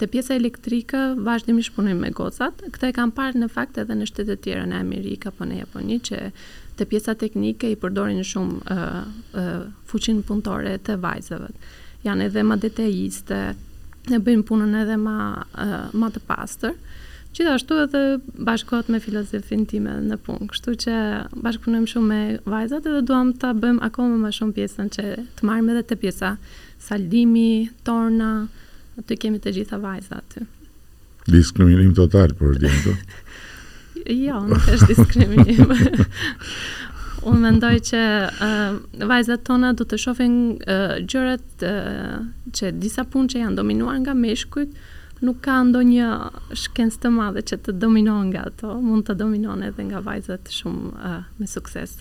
te 0.01 0.07
pjesa 0.09 0.35
elektrike 0.41 0.97
vazhdimisht 1.21 1.75
punojnë 1.77 2.01
me 2.01 2.11
gocat. 2.17 2.57
Këtë 2.73 2.89
e 2.89 2.95
kanë 2.97 3.13
parë 3.17 3.39
në 3.43 3.49
fakt 3.53 3.77
edhe 3.79 3.95
në 3.97 4.07
shtete 4.09 4.37
të 4.37 4.43
tjera 4.47 4.65
në 4.71 4.81
Amerikë 4.81 5.29
apo 5.29 5.45
në 5.45 5.59
Japoni 5.61 5.99
që 6.01 6.23
te 6.79 6.87
pjesa 6.89 7.13
teknike 7.21 7.69
i 7.69 7.77
përdorin 7.77 8.23
shumë 8.25 8.61
ë 8.65 8.77
uh, 8.77 9.03
uh, 9.35 9.67
fuqinë 9.91 10.25
punëtore 10.29 10.79
të 10.89 10.97
vajzave. 11.03 11.51
Janë 12.07 12.31
edhe 12.31 12.45
më 12.47 12.61
detajiste, 12.63 13.41
e 14.09 14.21
bëjnë 14.25 14.47
punën 14.49 14.79
edhe 14.87 14.97
më 14.97 15.19
uh, 15.19 15.75
më 15.95 16.11
të 16.17 16.23
pastër. 16.31 16.79
Gjithashtu 17.37 17.77
edhe 17.85 18.01
bashkohet 18.41 18.89
me 18.91 18.99
filozofin 19.05 19.67
tim 19.69 19.85
në 19.85 20.17
punë. 20.27 20.49
Kështu 20.55 20.73
që 20.87 20.95
bashkëpunojmë 21.45 21.93
shumë 21.93 22.09
me 22.09 22.39
vajzat 22.49 22.89
edhe 22.89 23.03
duam 23.07 23.35
ta 23.39 23.53
bëjmë 23.55 23.85
akoma 23.85 24.17
më 24.25 24.33
shumë 24.39 24.57
pjesën 24.57 24.89
që 24.97 25.05
të 25.39 25.47
marrim 25.51 25.69
edhe 25.75 25.85
të 25.93 25.99
pjesa 26.07 26.33
Saldimi, 26.79 27.71
Torna, 27.85 28.47
aty 28.99 29.17
kemi 29.21 29.39
të 29.43 29.53
gjitha 29.59 29.79
vajzat 29.83 30.19
aty. 30.39 30.45
Diskriminim 31.29 31.93
total 31.95 32.33
për 32.39 32.61
të? 32.63 32.95
jo, 34.27 34.37
nuk 34.49 34.69
është 34.73 34.93
diskriminim. 34.93 35.73
Unë 37.29 37.41
mendoj 37.43 37.73
që 37.91 38.03
uh, 38.31 38.79
vajzat 39.11 39.43
tona 39.45 39.73
du 39.77 39.85
të 39.85 39.99
shofin 40.01 40.35
uh, 40.55 40.97
gjërat 41.03 41.65
uh, 41.67 42.17
që 42.55 42.71
disa 42.81 43.05
punë 43.11 43.33
që 43.35 43.43
janë 43.43 43.59
dominuar 43.59 43.99
nga 44.05 44.15
meshkujt, 44.15 44.71
nuk 45.27 45.41
ka 45.43 45.59
ndo 45.67 45.83
një 45.83 46.09
të 46.79 47.11
madhe 47.11 47.43
që 47.43 47.57
të 47.67 47.73
dominon 47.83 48.31
nga 48.31 48.47
ato, 48.53 48.73
mund 48.81 49.11
të 49.11 49.19
dominon 49.19 49.67
edhe 49.67 49.89
nga 49.91 49.99
vajzat 50.07 50.47
shumë 50.61 50.93
uh, 50.95 51.23
me 51.43 51.47
sukses. 51.51 51.99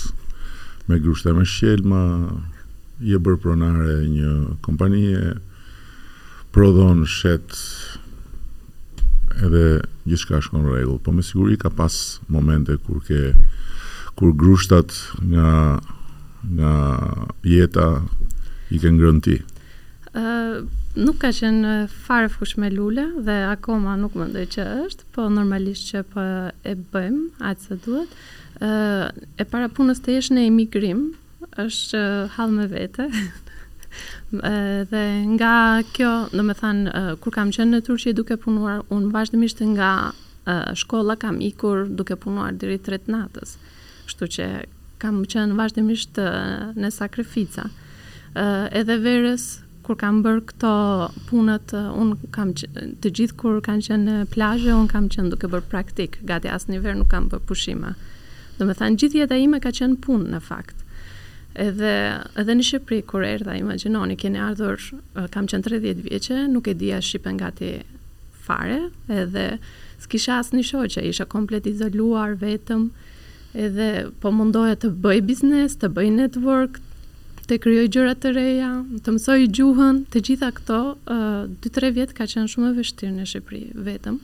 me 0.90 0.98
grushta 1.00 1.36
me 1.38 1.46
shqelma, 1.48 2.04
je 3.06 3.18
bërë 3.24 3.42
pronare 3.46 3.98
një 4.10 4.34
kompanije, 4.66 5.38
prodhon 6.52 7.04
shet 7.08 7.54
edhe 9.46 9.66
gjithçka 10.08 10.42
shkon 10.42 10.66
rregull, 10.68 11.00
po 11.04 11.12
me 11.16 11.24
siguri 11.24 11.58
ka 11.60 11.70
pas 11.70 11.94
momente 12.28 12.76
kur 12.86 13.00
ke 13.06 13.34
kur 14.20 14.34
grushtat 14.44 14.92
nga 15.24 15.80
nga 16.44 16.72
jeta 17.44 17.88
i 18.72 18.80
ke 18.80 18.90
ngrënë 18.96 19.22
ti. 19.26 19.36
ë 20.10 20.24
uh, 20.24 20.54
nuk 20.96 21.20
ka 21.22 21.30
qen 21.36 21.60
fare 22.08 22.30
fush 22.34 22.58
me 22.58 22.70
lule 22.74 23.06
dhe 23.26 23.36
akoma 23.54 23.94
nuk 24.00 24.16
mendoj 24.20 24.46
që 24.56 24.64
është, 24.86 25.04
po 25.14 25.30
normalisht 25.34 25.92
që 25.92 26.00
po 26.14 26.24
e 26.74 26.76
bëjm 26.94 27.18
atë 27.52 27.66
që 27.68 27.80
duhet. 27.86 28.10
ë 28.60 28.70
uh, 28.72 29.06
e 29.40 29.44
para 29.46 29.70
punës 29.70 30.02
të 30.04 30.18
jesh 30.18 30.32
në 30.36 30.48
emigrim 30.50 31.12
është 31.60 32.00
hall 32.36 32.52
me 32.58 32.66
vete. 32.72 33.08
Eh, 34.34 34.86
dhe 34.92 35.06
nga 35.36 35.84
kjo, 35.94 36.12
do 36.32 36.44
me 36.44 36.54
thanë, 36.58 36.92
eh, 37.00 37.14
kur 37.24 37.32
kam 37.34 37.52
qenë 37.56 37.78
në 37.78 37.82
Turqi 37.88 38.14
duke 38.18 38.38
punuar, 38.38 38.84
unë 38.96 39.12
vazhdimisht 39.18 39.62
nga 39.74 39.92
eh, 40.48 40.74
shkolla 40.78 41.16
kam 41.22 41.40
ikur 41.42 41.88
duke 42.00 42.16
punuar 42.18 42.54
diri 42.62 42.78
të 42.80 43.00
natës. 43.14 43.56
Shtu 44.06 44.28
që 44.36 44.46
kam 45.00 45.24
qenë 45.26 45.56
vazhdimisht 45.56 46.18
në 46.20 46.90
sakrifica. 46.92 47.70
Edhe 48.36 48.96
verës, 49.04 49.44
kur 49.86 49.96
kam 49.96 50.18
bërë 50.26 50.42
këto 50.50 50.72
punët, 51.30 51.72
unë 51.78 52.32
kam 52.36 52.50
qenë, 52.52 52.84
të 53.02 53.12
gjithë 53.20 53.38
kur 53.40 53.62
kam 53.64 53.80
qenë 53.86 54.04
në 54.10 54.18
plajë, 54.34 54.74
unë 54.76 54.92
kam 54.92 55.08
qenë 55.14 55.32
duke 55.34 55.48
bërë 55.54 55.70
praktik, 55.72 56.20
gati 56.28 56.52
asë 56.52 56.74
një 56.74 56.82
verë 56.84 57.00
nuk 57.04 57.08
kam 57.14 57.30
bërë 57.32 57.48
pushime. 57.48 57.94
Do 58.60 58.68
me 58.68 58.74
thanë, 58.74 59.40
ime 59.40 59.60
ka 59.64 59.70
qenë 59.72 60.02
punë 60.04 60.36
në 60.36 60.42
faktë. 60.52 60.89
Edhe 61.60 61.94
edhe 62.40 62.54
në 62.56 62.64
Shqipëri 62.64 63.02
kur 63.10 63.24
erdha, 63.28 63.58
imagjinoni, 63.60 64.16
keni 64.22 64.40
ardhur 64.40 64.80
kam 65.34 65.48
qen 65.52 65.64
30 65.66 66.04
vjeçë, 66.06 66.38
nuk 66.54 66.70
e 66.72 66.74
dija 66.80 67.02
Shqipën 67.04 67.40
gati 67.42 67.72
fare, 68.46 68.78
edhe 69.12 69.44
s'kisha 70.00 70.38
as 70.40 70.54
një 70.56 70.64
shoqë, 70.70 71.04
isha 71.10 71.26
komplet 71.34 71.68
izoluar 71.68 72.38
vetëm, 72.40 72.86
edhe 73.66 73.90
po 74.24 74.32
mundoja 74.40 74.78
të 74.80 74.94
bëj 75.04 75.20
biznes, 75.32 75.76
të 75.84 75.90
bëj 75.98 76.10
network, 76.22 76.80
të 77.52 77.58
krijoj 77.66 77.92
gjëra 77.98 78.16
të 78.24 78.34
reja, 78.40 78.72
të 79.04 79.18
mësoj 79.18 79.38
gjuhën, 79.60 80.00
të 80.16 80.24
gjitha 80.30 80.54
këto 80.62 80.80
2-3 81.66 81.90
uh, 81.90 81.96
vjet 82.00 82.16
ka 82.22 82.30
qen 82.36 82.48
shumë 82.48 82.72
e 82.72 82.78
vështirë 82.80 83.18
në 83.18 83.28
Shqipëri 83.34 83.66
vetëm. 83.92 84.22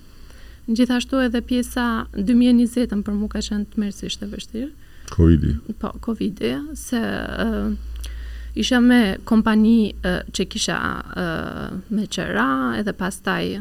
Gjithashtu 0.71 1.19
edhe 1.27 1.41
pjesa 1.51 1.89
2020 2.15 3.03
për 3.11 3.19
mua 3.19 3.33
ka 3.35 3.43
qenë 3.49 3.73
tmerrësisht 3.75 4.23
e 4.25 4.31
vështirë. 4.31 4.71
Covidi. 5.15 5.55
Po, 5.79 5.91
Covidi, 6.05 6.55
se 6.73 6.99
uh, 7.67 7.73
isha 8.55 8.79
me 8.79 9.17
kompani 9.25 9.93
uh, 9.93 10.19
që 10.31 10.47
kisha 10.49 10.77
uh, 10.79 11.69
me 11.89 12.07
qëra, 12.07 12.49
edhe 12.79 12.93
pas 12.97 13.17
taj 13.19 13.59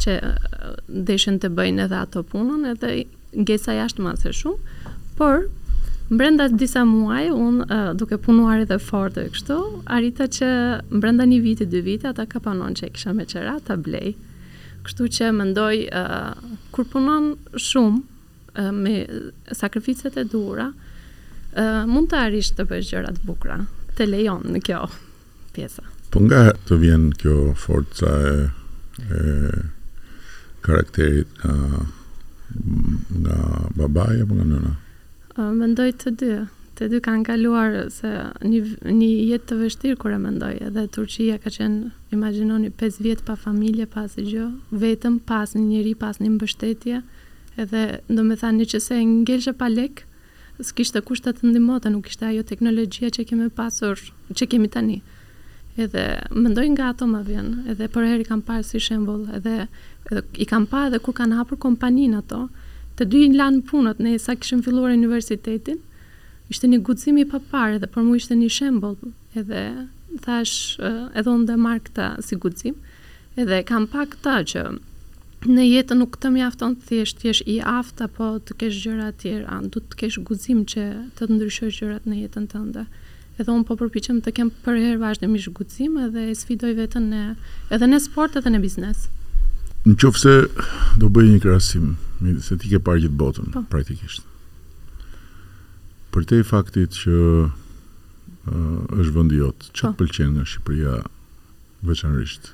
që 0.04 0.18
uh, 0.24 0.74
deshen 0.90 1.40
të 1.42 1.52
bëjnë 1.58 1.86
edhe 1.88 2.02
ato 2.02 2.24
punën, 2.26 2.66
edhe 2.74 2.98
ngesa 3.38 3.78
jashtë 3.82 4.04
ma 4.06 4.16
se 4.18 4.34
shumë, 4.34 4.98
por 5.20 5.48
Brenda 6.10 6.48
disa 6.48 6.86
muaj, 6.86 7.30
un 7.30 7.60
uh, 7.68 7.92
duke 7.98 8.16
punuar 8.24 8.62
edhe 8.64 8.78
fort 8.80 9.18
kështu, 9.34 9.56
arrita 9.92 10.30
që 10.32 10.50
brenda 11.04 11.26
një 11.28 11.40
viti, 11.44 11.68
dy 11.68 11.82
vite 11.84 12.08
ata 12.08 12.24
ka 12.32 12.40
panon 12.40 12.76
që 12.80 12.94
kisha 12.96 13.12
me 13.18 13.26
çera 13.28 13.58
ta 13.68 13.76
blej. 13.76 14.14
Kështu 14.88 15.08
që 15.18 15.28
mendoj 15.36 15.74
uh, 15.92 16.32
kur 16.72 16.88
punon 16.88 17.34
shumë 17.60 18.00
uh, 18.00 18.72
me 18.72 18.94
sakrificat 19.52 20.16
e 20.16 20.24
duhura, 20.24 20.70
uh, 20.72 21.84
mund 21.92 22.08
të 22.14 22.22
arrish 22.22 22.54
të 22.56 22.68
bësh 22.72 22.94
gjëra 22.94 23.12
të 23.18 23.28
bukura. 23.28 23.60
Të 24.00 24.08
lejon 24.08 24.48
në 24.56 24.64
kjo 24.64 24.86
pjesa. 25.58 25.84
Po 26.14 26.24
nga 26.24 26.48
të 26.70 26.80
vjen 26.86 27.08
kjo 27.20 27.50
forca 27.58 28.14
e 28.30 28.38
e 28.98 29.50
karakterit 30.66 31.28
nga 31.54 33.36
nga 33.36 33.36
babaja 33.78 34.24
apo 34.24 34.36
nga 34.40 34.46
nëna? 34.48 34.72
mendoj 35.42 35.92
të 36.04 36.14
dy. 36.20 36.32
Të 36.78 36.86
dy 36.92 37.00
kanë 37.02 37.26
kaluar 37.26 37.74
se 37.94 38.10
një, 38.46 38.60
një 38.94 39.08
jetë 39.32 39.48
të 39.50 39.56
vështirë 39.62 39.98
kur 40.02 40.14
e 40.14 40.20
mendoj. 40.22 40.52
Edhe 40.70 40.84
Turqia 40.94 41.40
ka 41.42 41.50
qenë, 41.54 41.90
imagjinoni, 42.14 42.70
5 42.78 43.00
vjet 43.02 43.24
pa 43.26 43.34
familje, 43.40 43.88
pa 43.90 44.04
asgjë, 44.06 44.44
vetëm 44.70 45.18
pas 45.26 45.56
një 45.58 45.64
njerëz, 45.72 45.98
pas 46.02 46.20
një 46.22 46.34
mbështetje. 46.36 47.00
Edhe 47.64 47.82
domethënë 48.14 48.68
që 48.70 48.82
se 48.88 49.00
nëse 49.00 49.10
ngelshe 49.14 49.54
pa 49.58 49.72
lek, 49.74 50.06
s'kishte 50.62 51.02
kusht 51.06 51.26
të 51.32 51.42
ndihmote, 51.50 51.90
nuk 51.90 52.06
kishte 52.06 52.30
ajo 52.30 52.46
teknologjia 52.46 53.10
që 53.14 53.26
kemi 53.30 53.50
pasur, 53.58 53.98
që 54.38 54.46
kemi 54.54 54.70
tani. 54.70 55.00
Edhe 55.82 56.06
mendoj 56.34 56.70
nga 56.76 56.92
ato 56.94 57.10
më 57.10 57.22
vjen, 57.26 57.50
edhe 57.74 57.90
për 57.94 58.06
herë 58.12 58.28
kam 58.30 58.46
parë 58.46 58.66
si 58.66 58.80
shembull, 58.82 59.26
edhe, 59.38 59.66
edhe 60.12 60.24
i 60.42 60.46
kam 60.50 60.66
parë 60.70 60.90
edhe 60.92 61.02
ku 61.06 61.14
kanë 61.14 61.38
hapur 61.42 61.58
kompaninë 61.62 62.22
ato, 62.22 62.48
të 62.98 63.06
dy 63.14 63.20
në 63.32 63.36
lanë 63.42 63.60
punët, 63.70 64.00
ne 64.02 64.16
sa 64.22 64.34
këshëm 64.36 64.64
filluar 64.66 64.94
universitetin, 64.96 65.78
ishte 66.50 66.70
një 66.72 66.80
gudzimi 66.88 67.28
pa 67.30 67.40
pare 67.52 67.78
dhe 67.82 67.90
për 67.94 68.06
mu 68.08 68.16
ishte 68.18 68.34
një 68.40 68.50
shembol 68.58 68.96
edhe 69.38 69.62
thash 70.26 70.80
edhe 70.82 71.30
unë 71.30 71.50
dhe 71.52 71.58
marrë 71.62 71.84
këta 71.90 72.06
si 72.26 72.38
gudzim 72.42 72.78
edhe 73.38 73.60
kam 73.70 73.86
pak 73.92 74.16
ta 74.26 74.38
që 74.50 74.64
në 75.54 75.66
jetë 75.68 75.98
nuk 76.00 76.16
të 76.18 76.32
mjafton 76.38 76.78
të 76.82 76.88
thjesht 76.90 77.22
jesh 77.28 77.42
i 77.54 77.58
aft 77.70 78.00
apo 78.02 78.30
të 78.48 78.56
kesh 78.64 78.80
gjëra 78.88 79.10
tjera 79.22 79.60
du 79.68 79.78
të 79.84 80.00
kesh 80.02 80.18
guzim 80.32 80.64
që 80.72 80.86
të 81.20 81.28
të 81.28 81.36
ndryshoj 81.36 81.70
gjërat 81.78 82.08
në 82.10 82.22
jetën 82.24 82.48
të 82.54 82.64
ndë 82.72 82.86
edhe 83.44 83.52
onë 83.54 83.68
po 83.70 83.78
përpichem 83.84 84.24
të 84.26 84.34
kem 84.40 84.50
për 84.66 84.80
herë 84.86 85.04
vazhdim 85.04 85.36
ish 85.38 85.50
edhe 86.08 86.26
sfidoj 86.42 86.74
vetën 86.82 87.12
në 87.14 87.22
edhe 87.78 87.92
në 87.94 88.02
sport 88.10 88.40
edhe 88.42 88.56
në 88.56 88.64
biznesë 88.66 89.17
në 89.88 89.96
qofë 90.02 90.20
se 90.20 90.32
do 91.00 91.08
bëjë 91.14 91.30
një 91.36 91.42
krasim, 91.46 91.94
se 92.44 92.58
ti 92.60 92.72
ke 92.74 92.80
parë 92.84 93.06
gjithë 93.06 93.18
botën, 93.22 93.50
pa. 93.54 93.62
Po. 93.64 93.68
praktikisht. 93.78 94.26
Për 96.12 96.26
te 96.28 96.40
i 96.42 96.46
faktit 96.48 96.96
që 97.04 97.16
uh, 97.16 97.50
është 98.98 99.14
vëndiot, 99.16 99.70
që 99.76 99.82
po. 99.82 99.90
të 99.90 99.94
pëlqen 100.02 100.32
nga 100.38 100.46
Shqipëria 100.50 100.96
veçanërisht? 101.88 102.50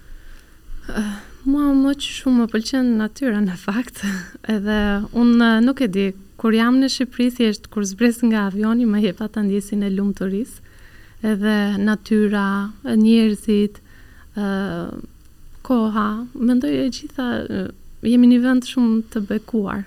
Uh, 0.91 1.15
mua 1.47 1.71
më 1.77 1.95
që 2.03 2.11
shumë 2.19 2.41
më 2.43 2.49
pëlqen 2.53 2.91
natyra 2.99 3.39
në 3.45 3.57
fakt, 3.61 4.03
edhe 4.53 4.77
unë 5.23 5.51
nuk 5.65 5.81
e 5.81 5.87
di, 5.95 6.05
kur 6.41 6.53
jam 6.53 6.77
në 6.83 6.91
Shqipëri, 6.97 7.31
si 7.33 7.49
është 7.49 7.71
kur 7.73 7.87
zbres 7.95 8.21
nga 8.27 8.45
avioni, 8.51 8.85
më 8.89 9.07
jepa 9.07 9.31
të 9.33 9.47
ndjesin 9.47 9.87
e 9.87 9.89
lumë 9.95 10.13
të 10.19 10.29
rrisë, 10.29 10.77
edhe 11.33 11.57
natyra, 11.81 12.45
njerëzit, 12.93 13.81
uh, 14.35 14.93
koha, 15.63 16.25
ndojë 16.35 16.79
e 16.87 16.91
gjitha, 16.93 17.27
jemi 18.03 18.29
një 18.33 18.39
vend 18.43 18.67
shumë 18.67 18.97
të 19.13 19.21
bekuar. 19.29 19.85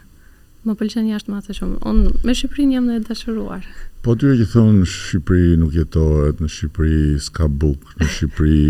Më 0.66 0.74
pëlqen 0.80 1.10
jashtë 1.12 1.30
më 1.30 1.36
atë 1.40 1.54
shumë. 1.60 1.76
Unë 1.86 2.12
me 2.26 2.32
Shqipërinë 2.34 2.74
jam 2.74 2.86
e 2.90 2.96
dashuruar. 3.06 3.66
Po 4.02 4.16
ty 4.18 4.32
e 4.32 4.38
ke 4.40 4.46
thonë 4.54 4.86
Shqipëri 4.90 5.52
nuk 5.60 5.76
jetohet, 5.76 6.40
në 6.42 6.48
Shqipëri 6.50 7.20
s'ka 7.22 7.46
buk, 7.46 7.84
në 8.00 8.08
Shqipëri 8.14 8.64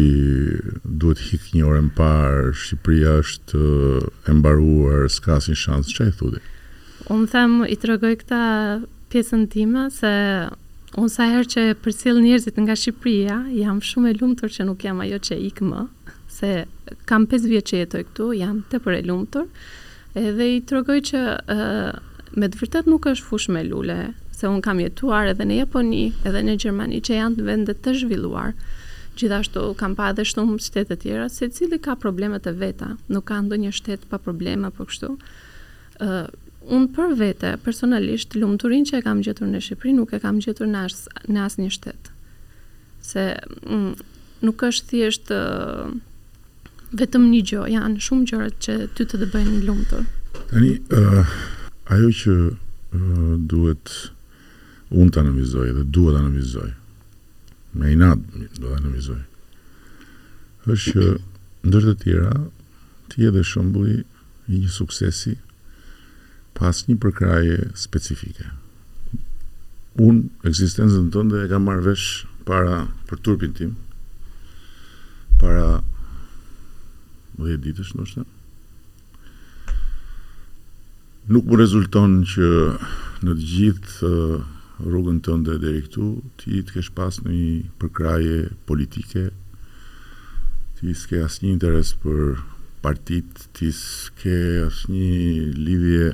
duhet 0.84 1.22
hik 1.30 1.46
një 1.56 1.62
orë 1.70 1.82
më 1.86 1.94
parë, 1.96 2.50
Shqipëria 2.64 3.14
është 3.22 3.62
e 4.28 4.36
mbaruar, 4.40 5.06
s'ka 5.14 5.38
asnjë 5.38 5.56
shans, 5.62 5.94
e 6.04 6.10
thudi? 6.20 6.42
Unë 7.12 7.32
them 7.32 7.54
i 7.64 7.76
tregoj 7.80 8.12
këtë 8.24 8.42
pjesën 9.12 9.48
time 9.54 9.86
se 10.00 10.12
unë 11.00 11.12
sa 11.12 11.30
herë 11.32 11.48
që 11.54 11.64
përcjell 11.84 12.20
njerëzit 12.24 12.60
nga 12.60 12.76
Shqipëria, 12.76 13.38
jam 13.56 13.80
shumë 13.80 14.12
e 14.12 14.18
lumtur 14.20 14.52
që 14.52 14.68
nuk 14.68 14.84
jam 14.84 15.00
ajo 15.06 15.22
që 15.30 15.40
ikë 15.48 15.70
më, 15.72 15.84
se 16.36 16.64
kam 17.08 17.26
5 17.30 17.48
vjetë 17.50 17.68
që 17.72 17.80
jetoj 17.84 18.04
këtu, 18.10 18.28
jam 18.40 18.62
të 18.70 18.80
për 18.84 18.98
e 19.00 19.02
lumëtër, 19.06 19.48
edhe 20.20 20.48
i 20.56 20.60
të 20.62 20.76
rëgoj 20.78 20.98
që 21.10 21.22
uh, 21.52 21.98
me 22.36 22.48
të 22.50 22.60
vërtet 22.62 22.88
nuk 22.90 23.08
është 23.10 23.26
fush 23.30 23.48
me 23.54 23.62
lule, 23.66 23.96
se 24.36 24.48
unë 24.50 24.64
kam 24.66 24.80
jetuar 24.82 25.30
edhe 25.32 25.46
në 25.48 25.62
Japoni, 25.64 26.06
edhe 26.28 26.42
në 26.44 26.58
Gjermani, 26.62 27.00
që 27.06 27.18
janë 27.20 27.38
të 27.40 27.46
vendet 27.46 27.80
të 27.86 27.94
zhvilluar, 28.02 28.52
gjithashtu 29.16 29.62
kam 29.80 29.94
pa 29.96 30.10
edhe 30.12 30.26
shtumë 30.28 30.58
shtetë 30.60 30.90
të 30.92 30.98
tjera, 31.06 31.28
se 31.32 31.48
cili 31.56 31.78
ka 31.80 31.94
problemet 32.00 32.44
të 32.44 32.52
veta, 32.60 32.90
nuk 33.14 33.24
ka 33.30 33.40
ndo 33.46 33.56
një 33.62 33.72
shtetë 33.78 34.10
pa 34.10 34.20
probleme, 34.20 34.68
për 34.72 34.82
po 34.86 34.92
kështu, 34.92 35.14
uh, 36.08 36.18
Un 36.74 36.88
për 36.90 37.12
vete 37.14 37.50
personalisht 37.62 38.32
lumturin 38.34 38.82
që 38.88 38.96
e 38.98 39.02
kam 39.06 39.20
gjetur 39.22 39.46
në 39.46 39.60
Shqipëri 39.62 39.92
nuk 40.00 40.10
e 40.16 40.18
kam 40.24 40.40
gjetur 40.42 40.66
në 40.66 40.80
as 40.88 40.96
në 41.30 41.44
asnjë 41.44 41.66
shtet. 41.76 42.08
Se 43.06 43.22
mm, 43.70 43.92
nuk 44.48 44.64
është 44.66 44.88
thjesht 44.90 45.30
vetëm 46.94 47.24
një 47.32 47.40
gjë, 47.50 47.60
janë 47.74 48.02
shumë 48.02 48.24
gjëra 48.30 48.48
që 48.62 48.74
ty 48.94 49.06
të 49.08 49.18
të 49.22 49.28
bëjnë 49.34 49.62
lumtur. 49.66 50.04
Tani 50.50 50.74
ë 50.94 51.00
uh, 51.00 51.32
ajo 51.94 52.10
që 52.22 52.34
uh, 52.46 53.30
duhet 53.50 53.94
unë 54.94 55.10
të 55.14 55.22
analizoj 55.24 55.66
dhe 55.78 55.84
duhet 55.94 56.14
të 56.16 56.22
analizoj. 56.22 56.68
Me 57.76 57.90
inat 57.94 58.22
do 58.58 58.68
të 58.68 58.76
analizoj. 58.78 59.20
Është 60.66 60.92
që 60.92 61.06
ndër 61.66 61.88
të 61.90 61.96
tjera 62.04 62.32
ti 63.10 63.24
je 63.24 63.32
dhe 63.34 63.42
shembulli 63.46 63.98
i 64.50 64.60
një 64.62 64.70
suksesi 64.70 65.34
pas 66.56 66.84
një 66.88 66.96
përkraje 67.02 67.56
specifike. 67.78 68.46
Unë 70.02 70.46
eksistencën 70.48 71.10
tënde 71.14 71.42
e 71.46 71.50
kam 71.50 71.66
marrë 71.66 71.84
vesh 71.90 72.24
para 72.46 72.84
për 73.10 73.20
turpin 73.26 73.54
tim, 73.56 73.70
para 75.40 75.80
10 77.38 77.60
ditësh 77.64 77.92
ndoshta. 77.96 78.24
Nuk 81.28 81.48
më 81.50 81.58
rezulton 81.58 82.20
që 82.32 82.48
në 83.26 83.32
të 83.32 83.48
gjithë 83.52 84.10
uh, 84.10 84.44
rrugën 84.86 85.18
tënde 85.26 85.56
deri 85.62 85.82
këtu 85.86 86.06
ti 86.40 86.62
të 86.62 86.76
kesh 86.76 86.90
pas 86.94 87.16
një 87.24 87.64
përkraje 87.80 88.38
politike. 88.68 89.26
Ti 90.76 90.94
s'ke 91.00 91.22
asnjë 91.24 91.54
interes 91.56 91.94
për 92.04 92.38
partit, 92.84 93.44
ti 93.56 93.70
s'ke 93.74 94.36
asnjë 94.68 95.52
lidhje 95.58 96.10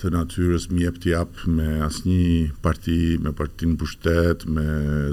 të 0.00 0.10
natyrës 0.12 0.66
mjep 0.74 0.98
të 1.00 1.12
jap 1.14 1.44
me 1.48 1.70
asnjë 1.86 2.50
parti, 2.64 3.16
me 3.22 3.32
partin 3.36 3.76
pushtet, 3.80 4.44
me 4.48 4.64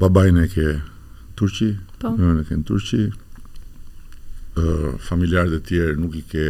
babajnë 0.02 0.44
ke 0.54 0.66
turqi 1.38 1.70
po 2.02 2.12
në 2.18 2.42
ke 2.50 2.58
në 2.58 2.66
turqi 2.68 3.00
ë 3.08 3.12
uh, 3.14 4.90
familjarët 5.08 5.58
e 5.58 5.62
tjerë 5.70 5.96
nuk 6.02 6.16
i 6.18 6.24
ke 6.32 6.46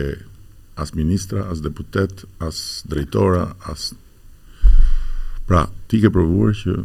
as 0.80 0.94
ministra 0.96 1.44
as 1.52 1.60
deputet 1.64 2.22
as 2.44 2.62
drejtora 2.88 3.44
as 3.72 3.90
pra 5.48 5.62
ti 5.90 6.00
ke 6.02 6.10
provuar 6.14 6.54
që 6.56 6.76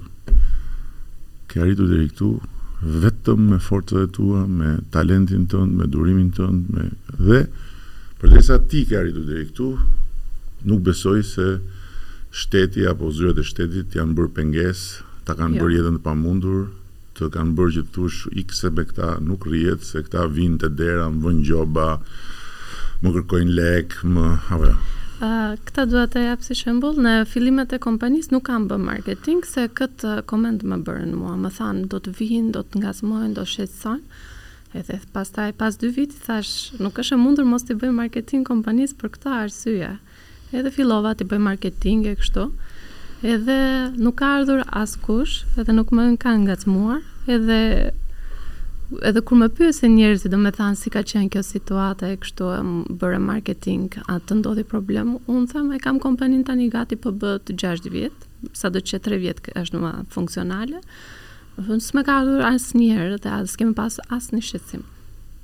ke 1.51 1.61
arritur 1.63 1.87
deri 1.93 2.09
këtu 2.11 2.33
vetëm 3.03 3.43
me 3.53 3.57
forcat 3.63 3.99
e 4.01 4.09
tua, 4.11 4.41
me 4.59 4.73
talentin 4.91 5.45
tënd, 5.51 5.75
me 5.79 5.85
durimin 5.91 6.31
tënd, 6.35 6.67
me 6.75 6.89
dhe 7.19 7.45
Për 8.23 8.31
dhe 8.31 8.39
sa 8.47 8.55
ti 8.71 8.85
ka 8.87 9.01
rritu 9.03 9.21
dhe 9.27 9.39
këtu, 9.49 9.65
nuk 10.71 10.79
besoj 10.87 11.17
se 11.27 11.47
shteti 12.31 12.85
apo 12.87 13.09
zyret 13.11 13.41
e 13.41 13.43
shtetit 13.43 13.97
janë 13.99 14.15
bërë 14.15 14.31
penges, 14.37 14.83
ta 15.27 15.35
kanë 15.35 15.57
jo. 15.59 15.65
bërë 15.65 15.75
jetën 15.75 15.97
të 15.97 16.03
pamundur, 16.05 16.61
të 17.19 17.27
kanë 17.35 17.51
bërë 17.59 17.73
që 17.75 17.83
të 17.89 17.93
thush 17.97 18.21
x 18.45 18.63
këta 18.77 19.09
nuk 19.27 19.43
rrihet 19.49 19.83
se 19.83 20.05
këta 20.07 20.23
vinë 20.37 20.61
të 20.63 20.69
dera, 20.79 21.09
më 21.11 21.19
vënë 21.25 21.43
gjoba, 21.49 21.89
më 23.03 23.13
kërkojnë 23.17 23.57
lek, 23.59 23.99
më 24.15 24.25
apo. 24.55 24.71
këta 25.67 25.83
dua 25.91 26.05
të 26.13 26.23
jap 26.29 26.47
si 26.47 26.55
shembull, 26.63 27.03
në 27.03 27.13
fillimet 27.33 27.75
e 27.75 27.83
kompanisë 27.87 28.31
nuk 28.37 28.47
kam 28.47 28.71
bë 28.71 28.79
marketing 28.87 29.43
se 29.43 29.67
këtë 29.67 30.15
eh, 30.15 30.23
koment 30.31 30.63
më 30.63 30.79
bërën 30.87 31.11
mua, 31.19 31.35
më 31.43 31.51
than 31.59 31.83
do 31.91 31.99
të 31.99 32.15
vinë, 32.21 32.53
do 32.55 32.63
të 32.63 32.85
ngazmojnë, 32.87 33.33
do 33.35 33.43
sanë, 33.51 33.99
Edhe 34.73 34.97
pastaj 35.13 35.51
pas 35.53 35.75
2 35.77 35.89
vitit 35.93 36.19
thash, 36.25 36.73
nuk 36.81 36.97
është 37.01 37.13
e 37.15 37.19
mundur 37.21 37.45
mos 37.45 37.65
të 37.67 37.75
bëj 37.81 37.91
marketing 37.97 38.43
kompanisë 38.47 38.95
për 39.03 39.11
këtë 39.15 39.33
arsye. 39.39 39.89
Edhe 40.53 40.71
fillova 40.73 41.11
të 41.17 41.27
bëj 41.29 41.39
marketing 41.47 42.07
e 42.09 42.15
kështu. 42.21 42.47
Edhe 43.35 43.57
nuk 44.01 44.17
ka 44.21 44.31
ardhur 44.39 44.63
askush, 44.81 45.35
edhe 45.61 45.75
nuk 45.77 45.93
më 45.93 46.07
kanë 46.25 46.47
ngacmuar, 46.47 47.05
edhe 47.37 47.59
edhe 49.09 49.21
kur 49.25 49.37
më 49.39 49.47
pyesin 49.57 49.93
njerëzit, 49.97 50.33
do 50.33 50.37
të 50.41 50.51
thonë 50.57 50.79
si 50.81 50.91
ka 50.93 51.05
qenë 51.11 51.31
kjo 51.33 51.43
situata 51.51 52.09
e 52.13 52.17
kështu, 52.25 52.49
e 52.57 52.61
bëre 53.03 53.21
marketing, 53.23 53.85
a 54.09 54.17
të 54.19 54.41
ndodhi 54.41 54.65
problem? 54.73 55.17
Unë 55.29 55.49
them, 55.53 55.71
e 55.73 55.79
kam 55.85 56.01
kompanin 56.03 56.43
tani 56.49 56.67
gati 56.75 56.97
po 57.05 57.13
bëhet 57.23 57.53
6 57.65 57.89
vjet, 57.93 58.29
sado 58.57 58.81
që 58.81 58.99
3 59.07 59.21
vjet 59.27 59.49
është 59.63 59.81
më 59.85 59.93
funksionale 60.17 60.81
thonë 61.61 61.83
s'me 61.85 62.01
ka 62.05 62.19
dhur 62.25 62.41
asë 62.47 62.79
njerë 62.81 63.19
dhe 63.23 63.31
asë 63.37 63.59
kemi 63.61 63.75
pas 63.77 63.99
asë 64.09 64.35
një 64.37 64.41
shqecim. 64.49 64.85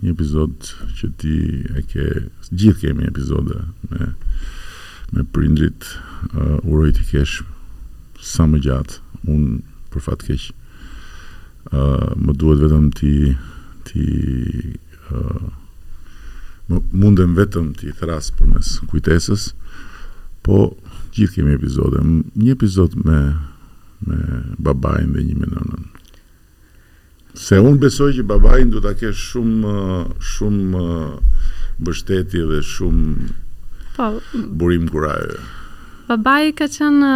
Një 0.00 0.12
epizod 0.14 0.68
që 0.98 1.08
ti 1.20 1.36
e 1.80 1.84
ke, 1.90 2.04
gjithë 2.50 2.84
kemi 2.84 3.08
epizode 3.08 3.56
me 3.92 4.10
me 5.10 5.24
prindrit, 5.34 5.88
uh, 6.38 6.60
uroj 6.70 6.92
të 6.94 7.04
kesh 7.08 7.40
sa 8.22 8.44
më 8.46 8.60
gjatë. 8.62 8.98
Un 9.32 9.40
për 9.90 10.02
fat 10.04 10.20
keq 10.22 10.44
më 12.24 12.32
duhet 12.38 12.58
vetëm 12.64 12.86
ti 12.96 13.34
ti 13.88 14.04
uh, 15.12 15.48
mundem 16.94 17.34
vetëm 17.34 17.74
ti 17.76 17.90
thras 17.98 18.30
për 18.36 18.50
mes 18.54 18.68
kujtesës 18.90 19.50
po 20.46 20.76
gjithë 21.16 21.36
kemi 21.40 21.54
epizode 21.58 22.00
një 22.04 22.52
epizod 22.54 22.94
me 23.02 23.18
me 24.06 24.16
babajnë 24.68 25.12
dhe 25.16 25.22
një 25.26 25.36
me 25.40 25.46
nënën 25.50 25.86
se 27.36 27.58
unë 27.60 27.78
besoj 27.82 28.12
që 28.16 28.24
babajnë 28.30 28.70
du 28.74 28.80
të 28.86 28.94
ke 29.02 29.10
shumë 29.24 29.74
shumë 30.30 30.84
bështeti 31.86 32.40
dhe 32.50 32.62
shumë 32.72 33.34
po, 33.96 34.10
burim 34.60 34.88
kurajë 34.88 35.36
babai 36.10 36.50
ka 36.58 36.66
qenë 36.66 37.10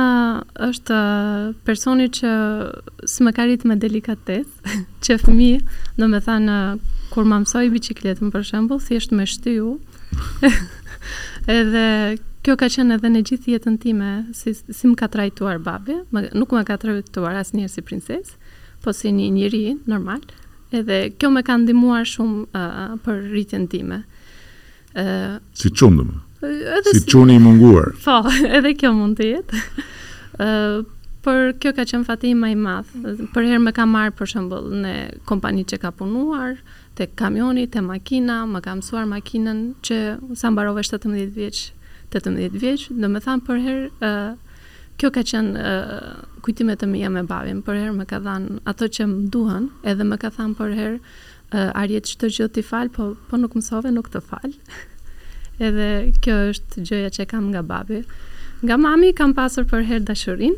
është 0.68 0.98
personi 1.66 2.04
që 2.14 2.30
së 3.10 3.26
më 3.26 3.32
karit 3.36 3.64
me 3.66 3.74
delikatet, 3.82 4.46
që 5.04 5.16
fëmi, 5.24 5.48
në 5.98 6.08
me 6.12 6.20
thanë, 6.24 6.58
kur 7.14 7.26
më 7.30 7.40
mësoj 7.44 7.64
bicikletën 7.74 8.30
për 8.34 8.46
si 8.48 8.60
thjesht 8.86 9.12
me 9.18 9.26
shtyu, 9.26 9.72
edhe 11.58 11.84
kjo 12.46 12.54
ka 12.60 12.68
qenë 12.70 12.98
edhe 13.00 13.10
në 13.16 13.22
gjithë 13.30 13.52
jetën 13.56 13.78
time, 13.82 14.12
si, 14.34 14.54
si 14.54 14.86
më 14.92 14.96
ka 15.02 15.08
trajtuar 15.10 15.58
babi, 15.66 15.98
më, 16.14 16.28
nuk 16.38 16.54
më 16.54 16.62
ka 16.70 16.78
trajtuar 16.84 17.40
asë 17.42 17.58
njerë 17.58 17.72
si 17.74 17.82
princes, 17.82 18.34
po 18.84 18.92
si 18.94 19.10
një 19.16 19.30
njëri 19.40 19.62
normal, 19.90 20.20
edhe 20.74 21.08
kjo 21.18 21.30
me 21.34 21.42
ka 21.46 21.56
ndimuar 21.58 22.06
shumë 22.06 22.46
uh, 22.52 22.94
për 23.02 23.22
rritjen 23.32 23.66
time. 23.72 24.04
Uh, 24.94 25.40
si 25.58 25.72
qëndëme? 25.74 26.20
edhe 26.50 26.98
si 26.98 27.06
çuni 27.06 27.34
i 27.34 27.38
munguar. 27.38 27.92
Po, 28.04 28.18
edhe 28.48 28.74
kjo 28.78 28.92
mund 28.94 29.18
të 29.18 29.28
jetë. 29.34 29.62
Ëh 30.46 30.82
por 31.24 31.54
kjo 31.56 31.70
ka 31.72 31.86
qenë 31.88 32.04
fatime 32.04 32.36
më 32.44 32.48
i 32.52 32.56
madh. 32.60 32.88
Për 33.32 33.46
herë 33.48 33.60
më 33.64 33.72
ka 33.78 33.86
marr 33.88 34.10
për 34.12 34.28
shembull 34.28 34.66
në 34.82 34.90
kompani 35.30 35.62
që 35.64 35.78
ka 35.80 35.88
punuar, 35.96 36.58
te 36.98 37.06
kamioni, 37.16 37.64
te 37.72 37.80
makina, 37.80 38.42
më 38.44 38.60
ka 38.66 38.74
mësuar 38.76 39.06
makinën 39.08 39.62
që 39.88 39.98
sa 40.36 40.50
mbarove 40.52 40.84
17 40.84 41.32
vjeç, 41.32 41.62
18 42.12 42.60
vjeç, 42.60 42.86
do 42.92 43.08
të 43.08 43.22
them 43.24 43.44
për 43.48 43.62
herë 43.64 43.88
ë 44.04 44.12
kjo 45.00 45.08
ka 45.16 45.24
qenë 45.32 45.64
kujtimet 46.44 46.84
e 46.84 46.90
mia 46.92 47.08
me 47.10 47.24
babin. 47.26 47.64
Për 47.66 47.80
herë 47.86 47.96
më 48.02 48.08
ka 48.12 48.20
dhënë 48.28 48.60
ato 48.68 48.84
që 48.84 49.08
më 49.14 49.26
duan, 49.32 49.72
edhe 49.80 50.04
më 50.06 50.20
ka 50.26 50.36
thënë 50.36 50.60
për 50.60 50.76
herë 50.78 51.00
ë 51.56 51.64
arjet 51.80 52.12
çdo 52.18 52.28
gjë 52.28 52.52
ti 52.58 52.62
fal, 52.68 52.92
po 52.92 53.14
po 53.32 53.40
nuk 53.40 53.56
mësove 53.56 53.96
nuk 53.96 54.12
të 54.12 54.20
fal. 54.28 54.52
edhe 55.62 56.08
kjo 56.24 56.34
është 56.52 56.84
gjëja 56.86 57.12
që 57.18 57.26
kam 57.30 57.48
nga 57.52 57.62
babi. 57.62 58.00
Nga 58.64 58.78
mami 58.80 59.12
kam 59.16 59.34
pasur 59.36 59.66
për 59.68 59.84
herë 59.86 60.06
dashurin, 60.08 60.54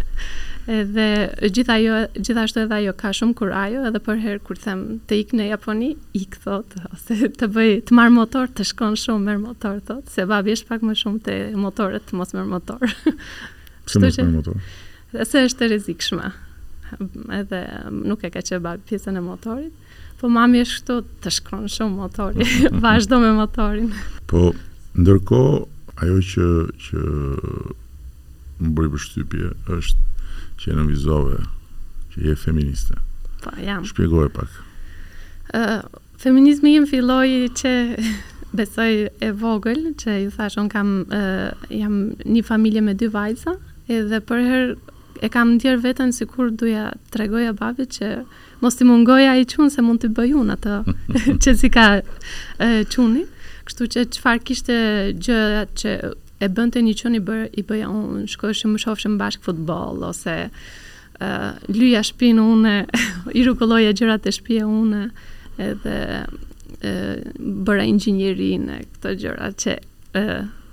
edhe 0.78 1.06
gjitha 1.54 1.76
jo, 1.80 1.94
gjithashtu 2.14 2.62
edhe 2.66 2.78
ajo 2.82 2.92
ka 3.00 3.12
shumë 3.16 3.34
kur 3.36 3.52
ajo 3.56 3.82
edhe 3.88 4.00
për 4.04 4.20
herë 4.22 4.42
kur 4.46 4.60
them 4.60 4.84
të 5.08 5.18
ikë 5.22 5.38
në 5.40 5.48
Japoni, 5.50 5.90
ik 6.16 6.36
thot 6.44 6.76
ose 6.92 7.28
të 7.40 7.48
bëj 7.56 7.72
të 7.90 7.96
marr 7.98 8.12
motor, 8.14 8.48
të 8.54 8.66
shkon 8.72 8.96
shumë 9.00 9.26
me 9.32 9.36
motor 9.48 9.80
thot, 9.88 10.08
se 10.12 10.24
babi 10.30 10.54
është 10.56 10.70
pak 10.70 10.86
më 10.88 10.96
shumë 11.02 11.20
te 11.26 11.38
motorët, 11.58 12.12
mos 12.18 12.36
me 12.36 12.46
motor. 12.54 12.84
Çfarë 13.90 14.08
mos 14.10 14.20
me 14.22 14.28
motor? 14.38 14.74
Se 15.14 15.44
është 15.46 15.66
e 15.66 15.70
rrezikshme 15.72 16.32
edhe 17.34 17.58
nuk 17.90 18.22
e 18.24 18.30
ka 18.30 18.42
që 18.44 18.60
babi 18.62 18.84
pjesën 18.88 19.16
e 19.18 19.22
motorit 19.24 19.82
Po 20.20 20.28
mami 20.30 20.60
është 20.64 20.82
këtu 20.82 21.20
të 21.24 21.30
shkronë 21.38 21.70
shumë 21.74 21.96
motori, 21.98 22.46
vazhdo 22.84 23.18
me 23.22 23.32
motorin. 23.34 23.88
Po, 24.30 24.52
ndërko, 25.00 25.40
ajo 26.04 26.20
që, 26.30 26.46
që 26.84 27.00
më 28.62 28.70
bëri 28.76 28.92
për 28.94 29.02
shtypje 29.08 29.50
është 29.78 30.12
që 30.62 30.70
e 30.72 30.76
në 30.78 30.86
vizove, 30.92 31.40
që 32.14 32.22
e 32.30 32.36
feministe. 32.38 33.00
Po, 33.42 33.56
jam. 33.66 33.82
Shpjegove 33.90 34.28
pak. 34.36 34.60
Uh, 35.52 35.76
feminizmi 36.22 36.76
jim 36.76 36.88
filloj 36.92 37.26
që... 37.62 37.74
Besoj 38.54 39.08
e 39.18 39.28
vogël, 39.34 39.80
që 39.98 40.12
ju 40.22 40.28
thashon 40.30 40.68
kam, 40.70 40.90
jam 41.74 41.94
një 42.22 42.42
familje 42.46 42.82
me 42.86 42.92
dy 42.94 43.08
vajza, 43.10 43.56
edhe 43.90 44.20
për 44.28 44.42
herë 44.46 44.76
e 45.22 45.28
kam 45.32 45.54
ndjerë 45.56 45.82
vetën 45.84 46.12
si 46.14 46.26
kur 46.30 46.48
duja 46.54 46.88
të 47.12 47.20
regoja 47.24 47.52
babi 47.56 47.84
që 47.90 48.08
mos 48.62 48.78
të 48.78 48.86
mungoja 48.88 49.34
i 49.38 49.46
qunë 49.50 49.70
se 49.72 49.84
mund 49.84 50.02
të 50.02 50.10
bëjun 50.16 50.50
atë 50.56 50.80
që 51.44 51.54
si 51.60 51.70
ka 51.74 51.86
e, 52.00 52.68
quni. 52.94 53.24
Kështu 53.68 53.86
që 53.94 54.04
qëfar 54.14 54.40
kishte 54.44 54.78
gjë 55.16 55.40
që 55.80 55.94
e 56.44 56.48
bënte 56.52 56.82
një 56.84 56.96
qunë 57.00 57.20
i 57.20 57.22
bërë, 57.28 57.46
i 57.62 57.66
bëja 57.68 57.90
unë, 57.96 58.24
shkojshë 58.34 58.70
më 58.72 58.82
shofshëm 58.84 59.14
bashkë 59.20 59.46
futbol, 59.46 60.04
ose 60.10 60.34
lyja 61.72 62.02
shpinë 62.04 62.44
une, 62.54 62.74
i 63.38 63.46
rukulloja 63.46 63.94
gjërat 63.96 64.28
e 64.28 64.34
shpje 64.38 64.64
une, 64.68 65.06
edhe 65.58 66.00
bëra 67.64 67.84
inxinjerin 67.88 68.66
këto 68.96 69.14
gjëra 69.22 69.46
që 69.62 69.78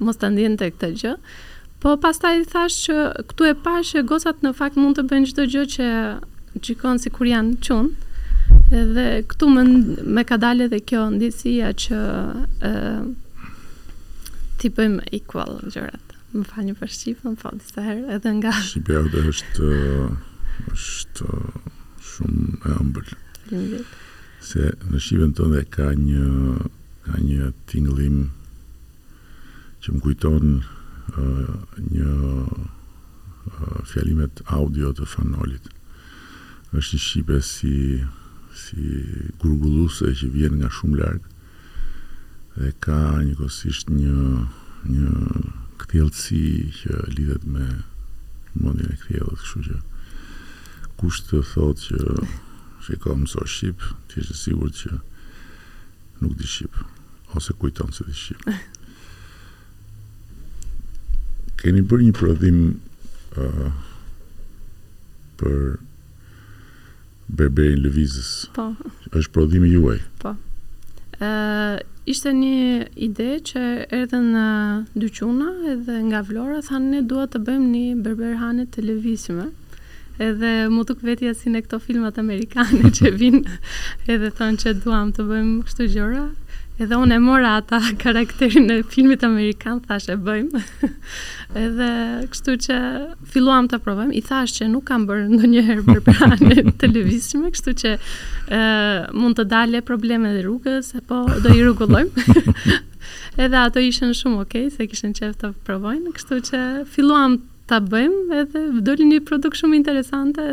mos 0.04 0.20
të 0.20 0.34
ndjente 0.36 0.68
këto 0.74 0.92
gjëra. 0.98 1.40
Po 1.82 1.96
pastaj 1.98 2.44
thash 2.54 2.76
që 2.86 2.96
këtu 3.32 3.46
e 3.50 3.52
pash 3.66 3.92
që 3.96 4.02
gocat 4.10 4.44
në 4.46 4.52
fakt 4.54 4.78
mund 4.78 5.00
të 5.00 5.04
bëjnë 5.10 5.28
çdo 5.32 5.44
gjë 5.52 5.62
që 5.76 5.88
gjikon 6.68 7.00
si 7.02 7.10
kur 7.10 7.26
janë 7.28 7.56
qun 7.66 7.88
edhe 8.80 9.06
këtu 9.32 9.48
më, 9.56 9.62
më 10.16 10.24
ka 10.30 10.38
dalë 10.44 10.68
dhe 10.76 10.80
kjo 10.92 11.08
ndjesia 11.16 11.72
që 11.84 12.02
ë 12.70 14.62
t'i 14.62 14.70
bëjmë 14.78 15.08
equal 15.18 15.58
gjërat 15.74 16.14
më 16.38 16.44
fa 16.52 16.66
një 16.68 16.76
për 16.78 16.92
më 17.30 17.38
fa 17.42 17.50
një 17.54 17.64
për 17.74 17.88
edhe 18.18 18.34
nga 18.38 18.54
Shqipë 18.60 19.00
edhe 19.02 19.24
është, 19.32 19.72
është 20.76 21.30
shumë 22.12 22.60
e 22.70 22.78
ambël 22.84 23.88
se 24.52 24.70
në 24.84 25.02
Shqipë 25.08 25.26
në 25.32 25.36
tënde 25.42 25.66
ka 25.78 25.90
një 26.04 26.60
ka 27.10 27.24
një 27.26 27.50
tinglim 27.74 28.22
që 29.82 29.96
më 29.98 30.04
kujton 30.06 30.54
një 31.92 32.12
fjalimet 33.90 34.42
audio 34.54 34.92
të 34.96 35.06
fanolit 35.08 35.66
është 36.72 36.96
një 36.96 37.02
shqipe 37.06 37.38
si 37.42 37.76
si 38.62 38.86
gurgulluse 39.42 40.12
që 40.16 40.30
vjen 40.34 40.58
nga 40.60 40.70
shumë 40.76 40.98
larg 41.00 41.24
dhe 42.56 42.72
ka 42.84 42.98
njëkohësisht 43.24 43.90
një 43.96 44.16
një 44.92 45.12
kthjellësi 45.82 46.42
që 46.80 46.92
lidhet 47.18 47.48
me 47.48 47.66
mundin 48.60 48.92
e 48.94 48.98
kthjellës, 49.02 49.40
kështu 49.40 49.62
që 49.70 49.78
kush 51.00 51.22
të 51.30 51.42
thotë 51.54 51.88
që 51.88 52.28
shikoj 52.86 53.16
më 53.22 53.30
sot 53.32 53.48
shqip, 53.56 53.82
ti 54.10 54.20
je 54.20 54.36
sigurt 54.42 54.78
që 54.84 54.92
nuk 56.22 56.36
di 56.40 56.46
shqip 56.48 56.84
ose 57.38 57.54
kujton 57.58 57.94
se 57.96 58.06
di 58.10 58.14
shqip. 58.14 58.52
keni 61.62 61.82
bërë 61.86 62.06
një 62.10 62.14
prodhim 62.18 62.62
uh, 63.38 63.70
për 65.42 65.60
bebejnë 67.38 67.86
lëvizës. 67.86 68.32
Po. 68.56 68.70
është 69.16 69.30
prodhimi 69.36 69.70
juaj. 69.76 70.02
Po. 70.24 70.34
Uh, 71.22 71.78
ishte 72.10 72.34
një 72.34 72.92
ide 73.08 73.28
që 73.46 73.62
edhe 74.00 74.20
në 74.26 74.48
dyquna 74.98 75.52
edhe 75.76 75.98
nga 76.10 76.24
vlora 76.28 76.64
thanë 76.66 76.92
ne 76.96 77.02
duhet 77.08 77.36
të 77.38 77.44
bëjmë 77.48 77.72
një 77.76 77.86
berberhane 78.04 78.66
të 78.74 78.88
lëvizime 78.90 79.52
edhe 80.22 80.50
mu 80.70 80.82
tuk 80.86 81.00
këvetja 81.04 81.32
si 81.38 81.50
në 81.54 81.62
këto 81.68 81.78
filmat 81.86 82.18
amerikane 82.22 82.90
që 82.98 83.14
vinë 83.22 83.58
edhe 84.12 84.34
thanë 84.38 84.62
që 84.66 84.74
duham 84.82 85.14
të 85.16 85.30
bëjmë 85.30 85.56
kështu 85.70 85.88
gjëra. 85.96 86.26
Edhe 86.82 86.98
unë 86.98 87.14
e 87.20 87.22
mora 87.22 87.50
ata 87.60 87.78
karakterin 88.02 88.66
e 88.74 88.80
filmit 88.90 89.22
amerikan, 89.28 89.78
thash 89.86 90.08
e 90.10 90.16
bëjmë. 90.26 90.62
edhe 91.64 91.90
kështu 92.34 92.56
që 92.64 92.78
filluam 93.36 93.68
të 93.70 93.78
provojmë, 93.86 94.16
i 94.18 94.22
thash 94.26 94.56
që 94.58 94.70
nuk 94.74 94.88
kam 94.90 95.04
bërë 95.06 95.28
ndonjëherë 95.38 95.84
për 95.86 96.00
pranë 96.08 96.62
televizime, 96.84 97.52
kështu 97.54 97.76
që 97.84 97.92
e, 98.00 98.62
mund 99.14 99.38
të 99.38 99.46
dalje 99.52 99.84
probleme 99.86 100.32
dhe 100.34 100.42
rrugës, 100.48 100.90
po 101.12 101.22
do 101.44 101.52
i 101.54 101.62
rrugullojmë. 101.62 102.26
edhe 103.46 103.62
ato 103.62 103.86
ishen 103.92 104.18
shumë 104.18 104.42
okej, 104.48 104.66
okay, 104.72 104.80
se 104.80 104.90
kishen 104.90 105.14
qef 105.22 105.38
të 105.44 105.52
provojnë, 105.70 106.16
kështu 106.18 106.40
që 106.50 106.64
filluam 106.98 107.38
ta 107.70 107.78
bëjmë 107.92 108.42
edhe 108.42 108.66
doli 108.82 109.06
një 109.12 109.22
produkt 109.30 109.62
shumë 109.62 109.78
interesante. 109.84 110.50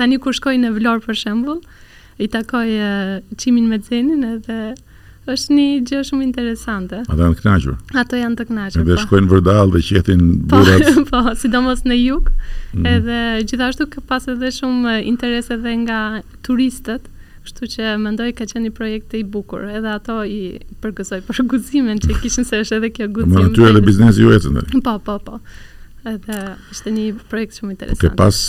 Tani 0.00 0.18
kur 0.26 0.34
shkoj 0.40 0.58
në 0.58 0.74
Vlorë 0.80 1.06
për 1.06 1.22
shembull, 1.22 1.62
i 2.18 2.26
takoj 2.26 2.66
Çimin 3.38 3.70
me 3.70 3.78
Zenin 3.86 4.26
edhe 4.32 4.60
është 5.34 5.56
një 5.56 5.66
gjë 5.88 6.00
shumë 6.08 6.24
interesante. 6.26 7.00
Ata 7.10 7.26
janë 7.26 7.36
të 7.38 7.44
kënaqur. 7.44 7.76
Ato 8.02 8.18
janë 8.20 8.38
të 8.40 8.46
kënaqur. 8.50 8.80
Edhe 8.82 8.94
po. 8.96 9.02
shkojnë 9.04 9.30
vërdall 9.32 9.72
dhe 9.74 9.82
qetin 9.88 10.22
po, 10.48 10.56
burrat. 10.56 10.88
Po, 10.88 11.04
po, 11.12 11.36
sidomos 11.42 11.82
në 11.88 11.98
jug. 12.00 12.30
Mm. 12.72 12.88
Edhe 12.94 13.18
gjithashtu 13.50 13.88
ka 13.92 14.02
pas 14.10 14.28
edhe 14.32 14.50
shumë 14.58 14.94
interes 15.10 15.50
edhe 15.54 15.74
nga 15.82 16.00
turistët. 16.48 17.10
Kështu 17.46 17.68
që 17.76 17.92
mendoj 18.06 18.30
ka 18.38 18.46
qenë 18.50 18.66
një 18.68 18.74
projekt 18.76 19.16
i 19.16 19.22
bukur, 19.24 19.64
edhe 19.72 19.92
ato 19.96 20.18
i 20.28 20.40
përgëzoi 20.84 21.22
për 21.24 21.44
guximin 21.48 22.00
që 22.04 22.18
kishin 22.22 22.44
se 22.48 22.60
është 22.64 22.80
edhe 22.80 22.90
kjo 22.96 23.10
guxim. 23.20 23.36
Në 23.36 23.44
natyrë 23.48 23.70
edhe 23.74 23.84
biznesi 23.86 24.24
ju 24.24 24.32
ecën 24.36 24.58
Po, 24.84 24.96
po, 25.04 25.18
po. 25.28 25.38
Edhe 26.08 26.42
ishte 26.72 26.92
një 26.94 27.06
projekt 27.30 27.58
shumë 27.60 27.70
po, 27.70 27.76
interesant. 27.76 28.02
Ke 28.02 28.12
pas 28.16 28.42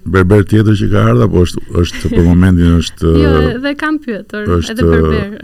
berber 0.00 0.46
tjetër 0.48 0.78
që 0.80 0.86
ka 0.94 1.02
ardhur 1.10 1.26
apo 1.26 1.42
është 1.48 1.64
është 1.82 2.12
për 2.14 2.22
momentin 2.28 2.78
është 2.78 3.16
Jo, 3.24 3.34
edhe 3.56 3.74
kam 3.82 3.98
pyetur, 4.04 4.46
është, 4.60 4.76
edhe 4.76 4.86
berber 4.88 5.34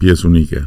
pjesë 0.00 0.26
unike? 0.30 0.64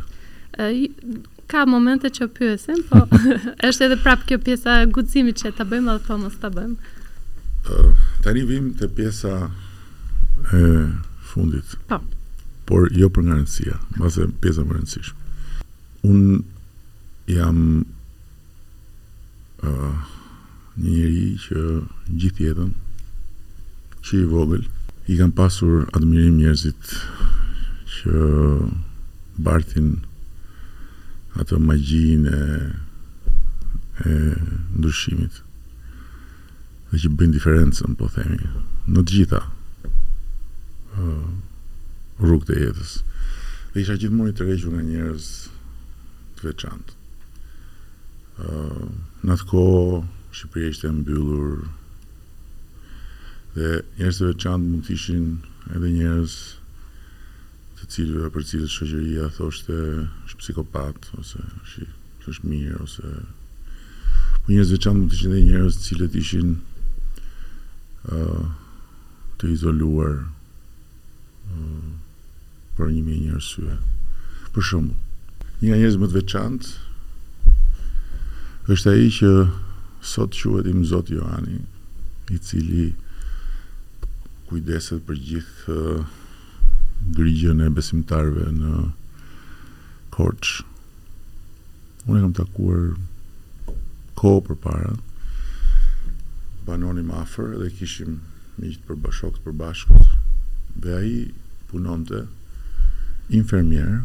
Ka 1.50 1.66
momente 1.70 2.08
që 2.14 2.28
pyesim, 2.38 2.82
po 2.90 3.04
është 3.68 3.88
edhe 3.90 3.98
prapë 4.02 4.30
kjo 4.30 4.40
pjesa 4.46 4.78
e 4.82 4.88
guximit 4.96 5.42
që 5.42 5.52
ta 5.58 5.66
bëjmë 5.68 5.98
apo 5.98 6.18
mos 6.22 6.38
ta 6.42 6.50
bëjmë. 6.54 6.92
Uh, 7.64 7.92
tani 8.24 8.44
vim 8.48 8.72
te 8.80 8.88
pjesa 8.92 9.50
e 10.54 10.62
fundit. 11.32 11.76
Po. 11.90 12.00
Por 12.68 12.90
jo 12.96 13.10
për 13.14 13.26
nga 13.28 13.38
rëndësia, 13.40 13.76
mbase 13.98 14.30
pjesa 14.44 14.64
më 14.66 14.78
rëndësishme. 14.80 15.68
Un 16.08 16.44
jam 17.32 17.60
ë 19.64 19.74
një 20.76 20.90
njëri 20.94 21.28
që 21.44 21.64
gjithë 22.24 22.46
jetën 22.48 22.72
që 24.04 24.16
i 24.20 24.26
vogël 24.32 24.64
i 25.14 25.18
kam 25.20 25.30
pasur 25.36 25.84
admirim 25.96 26.40
njerëzit 26.42 26.96
që 27.94 28.16
bartin 29.38 30.04
atë 31.40 31.58
magjinë 31.62 32.34
e, 32.34 32.60
e 34.06 34.10
ndryshimit 34.78 35.40
dhe 36.94 37.00
që 37.04 37.10
bëjnë 37.18 37.34
diferencën, 37.34 37.96
po 37.98 38.06
themi, 38.14 38.38
në 38.86 39.02
të 39.02 39.10
gjitha 39.16 39.40
uh, 39.42 41.28
rrugët 42.22 42.52
e 42.54 42.60
jetës. 42.60 42.92
Dhe 43.74 43.82
isha 43.82 43.96
gjithmonë 43.98 44.30
i 44.30 44.36
të 44.38 44.46
rejgjur 44.46 44.76
nga 44.76 44.84
njerëz 44.86 45.30
të 46.38 46.48
veçantë. 46.52 47.00
Uh, 48.44 48.84
në 49.26 49.34
atë 49.38 49.48
ko, 49.50 49.64
Shqipëria 50.34 50.70
ishte 50.74 50.90
mbyllur 50.94 51.64
dhe 53.58 53.74
njerëz 53.98 54.22
të 54.22 54.30
veçantë 54.30 54.68
mund 54.70 54.86
të 54.86 54.94
ishin 54.98 55.26
edhe 55.74 55.90
njerëz 55.98 56.38
të 57.84 57.92
cilëve 57.92 58.30
për 58.32 58.46
cilët 58.48 58.72
shëgjëria 58.72 59.26
thoshte 59.36 59.76
është 60.28 60.38
psikopat, 60.40 61.08
ose 61.20 61.42
është, 61.64 61.88
është 62.32 62.48
mirë, 62.52 62.78
ose... 62.80 63.16
Po 64.44 64.52
njërzve 64.52 64.78
qanë 64.86 65.00
më 65.00 65.08
të 65.12 65.20
qenë 65.20 65.34
dhe 65.36 65.42
njërës 65.50 65.80
cilët 65.84 66.16
ishin 66.20 66.50
uh, 68.08 68.46
të 69.40 69.52
izoluar 69.56 70.14
uh, 70.24 71.84
për 72.80 72.92
një 72.96 73.04
mjë 73.08 73.20
njërësue. 73.26 73.78
Për 74.56 74.68
shumë, 74.72 75.04
një 75.62 75.68
nga 75.70 75.82
njërzve 75.84 76.02
më 76.04 76.10
të 76.14 76.20
veçantë 76.22 76.74
është 78.72 78.94
aji 78.96 79.12
që 79.20 79.34
sot 80.14 80.36
quhet 80.40 80.68
im 80.72 80.84
Zot 80.88 81.12
Johani, 81.12 81.60
i 82.32 82.38
cili 82.40 82.90
kujdeset 84.48 85.04
për 85.08 85.24
gjithë 85.28 85.76
uh, 85.80 86.20
grigjën 87.12 87.60
e 87.64 87.70
besimtarve 87.74 88.48
në 88.54 88.84
Korç. 90.14 90.60
Unë 92.08 92.22
kam 92.24 92.34
takuar 92.38 92.82
kohë 94.20 94.44
për 94.48 94.58
para, 94.64 94.92
banonim 96.68 97.10
afer 97.16 97.56
dhe 97.60 97.70
kishim 97.76 98.20
një 98.60 98.72
të 98.76 98.88
përbashok 98.92 99.42
përbashkët, 99.44 100.06
dhe 100.84 100.94
aji 101.00 101.20
punon 101.72 102.06
të 102.10 102.22
infermjerë 103.42 104.00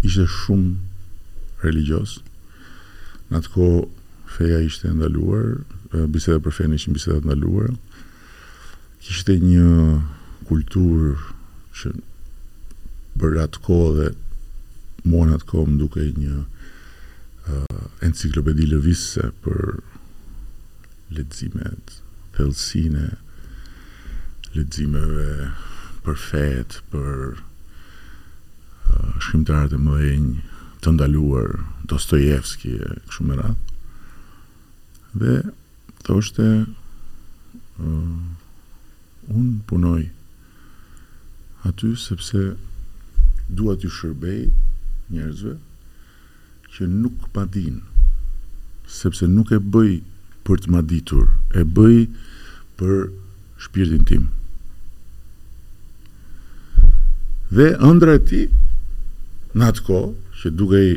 ishte 0.07 0.27
shumë 0.31 1.67
religios, 1.67 2.21
Në 3.31 3.41
atë 3.43 3.51
ko, 3.55 3.69
feja 4.37 4.59
ishte 4.63 4.93
ndaluar, 4.95 5.65
biseda 6.13 6.39
për 6.45 6.55
fejnë 6.61 6.79
ishte 6.79 6.93
biseda 6.95 7.23
të 7.25 7.29
ndaluar. 7.33 7.73
Kishte 9.03 9.35
një 9.43 10.03
kultur 10.47 11.17
që 11.81 11.95
për 13.21 13.39
atë 13.47 13.63
ko 13.67 13.81
dhe 13.97 14.13
mua 15.07 15.27
në 15.27 15.41
atë 15.41 15.49
ko 15.51 15.65
më 15.67 15.79
duke 15.81 16.07
një 16.21 16.37
uh, 16.43 17.85
enciklopedi 18.07 18.69
lëvise 18.71 19.31
për 19.45 19.79
letzimet, 21.17 21.99
thelsine, 22.37 23.09
ledzimeve 24.55 25.53
për 26.07 26.21
fetë, 26.31 26.83
për 26.93 27.15
uh, 27.41 29.15
shkrimtarët 29.23 29.75
e 29.79 29.83
mëdhenjë, 29.87 30.45
të 30.87 30.93
ndaluar 30.95 31.49
Dostojevski 31.91 32.77
e 32.79 32.91
kështu 33.11 33.25
me 33.27 33.37
radhë. 33.39 33.55
Dhe 35.19 35.33
thoshte 36.07 36.47
uh, 36.63 37.83
un 39.35 39.47
punoj 39.67 40.03
aty 41.67 41.91
sepse 41.99 42.43
dua 43.51 43.75
t'ju 43.79 43.91
shërbej 43.97 44.43
njerëzve 45.11 45.57
që 46.77 46.87
nuk 46.95 47.27
pa 47.35 47.43
din 47.57 47.81
sepse 49.01 49.27
nuk 49.31 49.51
e 49.51 49.59
bëj 49.59 49.97
për 50.47 50.61
të 50.65 50.71
maditur, 50.75 51.33
e 51.59 51.65
bëj 51.79 51.97
për 52.79 52.95
shpirtin 53.65 54.07
tim. 54.07 54.29
Dhe 57.51 57.73
ëndra 57.91 58.19
e 58.21 58.23
tij 58.31 58.47
në 59.57 59.71
atë 59.73 59.85
kohë 59.91 60.15
që 60.41 60.51
dukej 60.53 60.89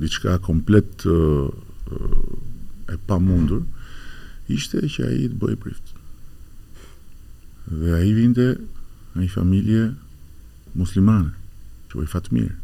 diçka 0.00 0.38
komplet 0.44 1.04
e, 1.04 1.16
e 2.94 2.98
pa 3.08 3.18
mundur, 3.20 3.62
ishte 4.48 4.80
që 4.88 5.06
a 5.08 5.14
i 5.14 5.26
të 5.28 5.38
bëjë 5.42 5.60
prift. 5.60 5.92
Dhe 7.68 7.92
a 7.98 8.02
i 8.06 8.14
vinde 8.16 8.46
në 9.14 9.24
një 9.24 9.32
familje 9.34 9.82
muslimane, 10.78 11.34
që 11.90 11.98
bëjë 11.98 12.12
fatë 12.14 12.36
mirë. 12.36 12.56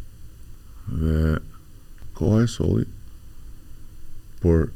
Dhe 1.00 1.18
koha 2.16 2.42
e 2.44 2.48
soli, 2.48 2.86
por 4.40 4.68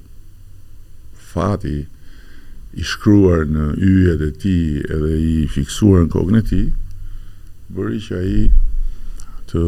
fati 1.30 1.78
i 2.78 2.84
shkruar 2.84 3.44
në 3.48 3.70
yjet 3.84 4.22
e 4.24 4.28
ti 4.42 4.56
edhe 4.84 5.14
i 5.20 5.32
fiksuar 5.52 6.08
në 6.08 6.40
e 6.40 6.44
ti, 6.50 6.60
bëri 7.72 8.00
që 8.04 8.20
a 8.20 8.24
i 8.36 8.44
të 9.48 9.62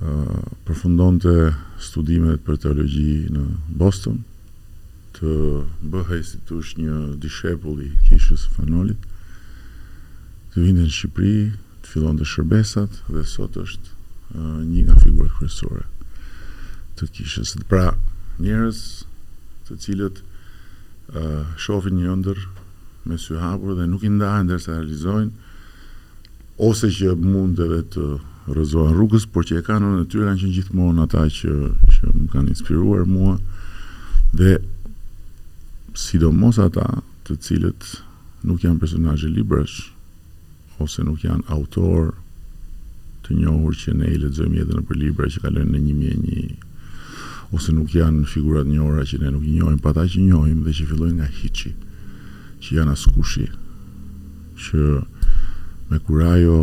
përfundon 0.00 1.16
të 1.24 1.32
studimet 1.80 2.42
për 2.44 2.58
teologi 2.64 3.28
në 3.32 3.44
Boston, 3.80 4.18
të 5.16 5.30
bëhe 5.88 6.18
institush 6.20 6.74
një 6.76 7.16
i 7.16 7.90
kishës 8.08 8.44
fanolit, 8.56 8.98
të 10.52 10.60
vinde 10.66 10.82
në 10.84 10.92
Shqipëri, 10.92 11.38
të 11.82 11.86
fillon 11.92 12.16
të 12.20 12.24
shërbesat, 12.28 13.00
dhe 13.08 13.22
sot 13.28 13.56
është 13.56 13.90
një 14.68 14.84
nga 14.84 14.96
figurat 15.02 15.32
kërësore 15.40 15.86
të 16.96 17.06
kishës. 17.16 17.56
Pra 17.68 17.86
njerës 18.40 18.82
të 19.68 19.76
cilët 19.84 20.20
shofin 21.56 21.96
një 22.02 22.16
ndër 22.20 22.38
me 23.06 23.16
syhapur 23.18 23.76
dhe 23.78 23.86
nuk 23.88 24.02
i 24.08 24.12
ndajnë 24.12 24.50
dhe 24.52 24.58
se 24.60 24.70
realizojnë, 24.70 25.32
ose 26.68 26.88
që 26.96 27.14
mund 27.16 27.56
të 27.56 28.16
rëzoan 28.54 28.94
rrugës, 28.94 29.26
por 29.30 29.46
që 29.46 29.58
e 29.60 29.64
kanë 29.66 29.88
në 29.96 30.04
tyra 30.10 30.30
kanë 30.30 30.38
qenë 30.42 30.54
gjithmonë 30.58 31.02
ata 31.06 31.24
që 31.38 31.52
që 31.90 32.12
më 32.14 32.26
kanë 32.34 32.52
inspiruar 32.52 33.06
mua 33.10 33.34
dhe 34.38 34.52
sidomos 35.98 36.60
ata 36.62 36.84
të 37.26 37.36
cilët 37.42 37.86
nuk 38.46 38.62
janë 38.62 38.78
personazhe 38.78 39.30
librash 39.32 39.88
ose 40.84 41.02
nuk 41.06 41.24
janë 41.24 41.46
autor 41.50 42.12
të 43.26 43.40
njohur 43.40 43.74
që 43.80 43.96
ne 43.98 44.12
i 44.14 44.20
lexojmë 44.22 44.60
edhe 44.62 44.76
në 44.78 44.84
për 44.86 45.00
libra 45.00 45.30
që 45.32 45.42
kalojnë 45.42 45.72
në 45.72 45.96
1001 46.22 47.56
ose 47.56 47.74
nuk 47.74 47.90
janë 47.96 48.28
figurat 48.30 48.66
njohura 48.70 49.02
që 49.06 49.18
ne 49.24 49.34
nuk 49.34 49.42
i 49.46 49.56
njohim, 49.56 49.78
pa 49.82 49.90
ata 49.90 50.06
që 50.10 50.22
njohim 50.22 50.62
dhe 50.66 50.74
që 50.76 50.86
fillojnë 50.90 51.18
nga 51.18 51.28
hiqi, 51.38 51.72
që 52.62 52.78
janë 52.78 52.94
askushi, 52.94 53.46
që 54.66 54.82
me 55.90 55.98
kurajo 56.02 56.56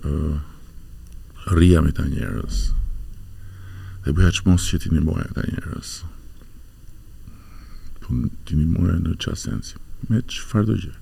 uh, 0.03 0.41
rria 1.53 1.81
me 1.85 1.91
ta 1.95 2.05
njerës 2.09 2.63
dhe 4.03 4.13
bëja 4.15 4.33
që 4.37 4.45
mos 4.47 4.65
që 4.69 4.79
ti 4.85 4.93
një 4.93 5.03
mojë 5.03 5.29
ta 5.35 5.43
njerës. 5.51 5.91
Po 8.01 8.15
ti 8.47 8.55
një 8.55 8.67
mojë 8.73 8.97
në 9.03 9.17
qasensi, 9.19 9.75
me 10.09 10.21
që 10.23 10.45
farë 10.49 10.69
do 10.73 10.79
gjë, 10.81 10.93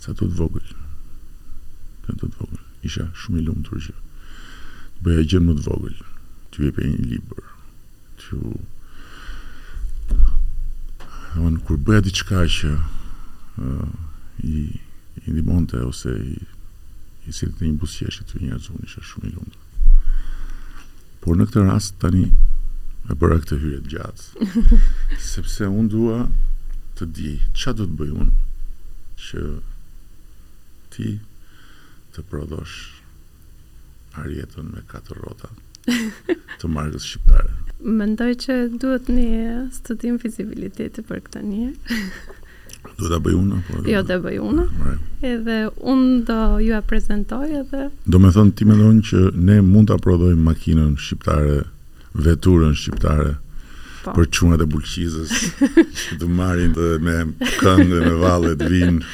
sa 0.00 0.14
të 0.14 0.28
vogël. 0.38 0.62
vogërë, 2.06 2.18
të 2.20 2.32
vogël. 2.38 2.62
isha 2.86 3.08
shumë 3.18 3.38
i 3.38 3.42
lumë 3.42 3.64
të 3.66 3.74
të 4.96 5.04
bëja 5.04 5.24
gjë 5.30 5.40
më 5.44 5.54
të 5.56 5.64
vogël, 5.66 5.98
të 6.52 6.64
jepë 6.66 6.86
një 6.90 7.06
libër, 7.12 7.46
të 8.22 8.38
von 11.36 11.58
kur 11.68 11.80
bëja 11.84 12.04
diçka 12.06 12.44
që 12.56 12.72
uh, 12.78 13.94
i 14.44 14.56
i 15.26 15.32
ndimonte 15.32 15.78
ose 15.84 16.12
i 16.22 16.34
i 17.26 17.32
sillte 17.34 17.64
një 17.66 17.78
buzëqeshje 17.82 18.22
të 18.28 18.40
njerëzve, 18.44 18.76
unë 18.76 18.86
isha 18.88 19.00
shumë 19.04 19.28
i 19.28 19.32
lumtur. 19.34 19.62
Por 21.24 21.34
në 21.38 21.46
këtë 21.48 21.64
rast 21.66 21.96
tani 22.00 22.28
e 23.10 23.16
bëra 23.18 23.40
këtë 23.42 23.58
hyrje 23.64 23.80
të 23.82 23.94
gjatë, 23.96 24.76
sepse 25.32 25.66
unë 25.68 25.90
dua 25.92 26.20
të 27.00 27.08
di 27.16 27.32
ç'a 27.52 27.74
do 27.76 27.88
të 27.90 27.98
bëj 27.98 28.12
unë 28.22 28.44
që 29.26 29.42
ti 30.94 31.08
të 32.14 32.26
prodhosh 32.30 32.76
marr 34.16 34.28
me 34.72 34.80
katër 34.88 35.16
rrota 35.20 35.48
të 36.60 36.66
markës 36.72 37.04
shqiptare. 37.06 37.50
Mendoj 37.78 38.32
që 38.44 38.54
duhet 38.82 39.10
një 39.12 39.66
studim 39.76 40.16
fizibiliteti 40.18 41.04
për 41.06 41.20
këtë 41.26 41.42
një. 41.46 41.68
duhet 42.96 43.12
ta 43.12 43.20
bëj 43.22 43.36
unë 43.38 43.60
apo? 43.60 43.82
Jo, 43.92 44.00
ta 44.08 44.16
bëj 44.24 44.38
unë. 44.48 44.64
Edhe 45.30 45.58
unë 45.92 46.18
do 46.26 46.40
ju 46.64 46.74
e 46.78 46.82
prezantoj 46.90 47.44
edhe. 47.60 47.84
Do 48.08 48.18
me 48.22 48.32
thënë 48.34 48.56
ti 48.58 48.66
mendon 48.68 48.98
që 49.10 49.22
ne 49.46 49.60
mund 49.68 49.92
ta 49.92 50.00
prodhojmë 50.02 50.48
makinën 50.48 50.94
shqiptare, 50.98 51.60
veturën 52.26 52.74
shqiptare 52.82 53.30
po. 53.36 54.14
për 54.16 54.30
çunat 54.34 54.64
e 54.64 54.70
bulqizës 54.74 55.36
që 55.36 56.20
të 56.24 56.32
marrin 56.40 56.72
dhe 56.74 56.90
me 57.04 57.18
këngë 57.60 58.02
me 58.08 58.16
valle 58.26 58.56
të 58.58 58.72
vinë 58.72 59.10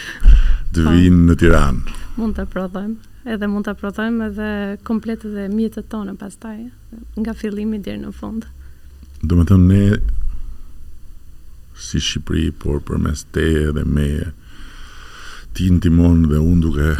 të 0.72 0.84
po. 0.88 0.96
vinë 0.96 1.22
në 1.30 1.36
Tiranë. 1.42 1.98
Mund 2.20 2.36
ta 2.40 2.46
prodhojmë 2.52 3.11
edhe 3.30 3.46
mund 3.46 3.64
të 3.68 3.72
prodhojmë 3.78 4.26
edhe 4.30 4.46
komplet 4.86 5.22
edhe 5.26 5.46
mjetët 5.52 5.88
tonë 5.92 6.16
pastaj, 6.18 6.56
nga 7.22 7.34
fillimi 7.38 7.78
deri 7.78 8.00
në 8.02 8.10
fund. 8.16 8.46
Do 9.22 9.36
me 9.38 9.44
thëmë 9.46 9.68
ne 9.70 10.00
si 11.82 12.00
Shqipëri, 12.02 12.48
por 12.58 12.80
për 12.86 13.02
mes 13.02 13.22
te 13.34 13.44
dhe 13.74 13.84
me 13.86 14.08
ti 15.56 15.68
në 15.70 15.82
timon 15.84 16.24
dhe 16.30 16.38
unë 16.40 16.62
duke 16.64 16.90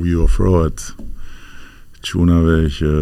u 0.00 0.06
ju 0.08 0.22
ofrohet 0.24 0.86
qunave 2.08 2.62
që 2.72 2.92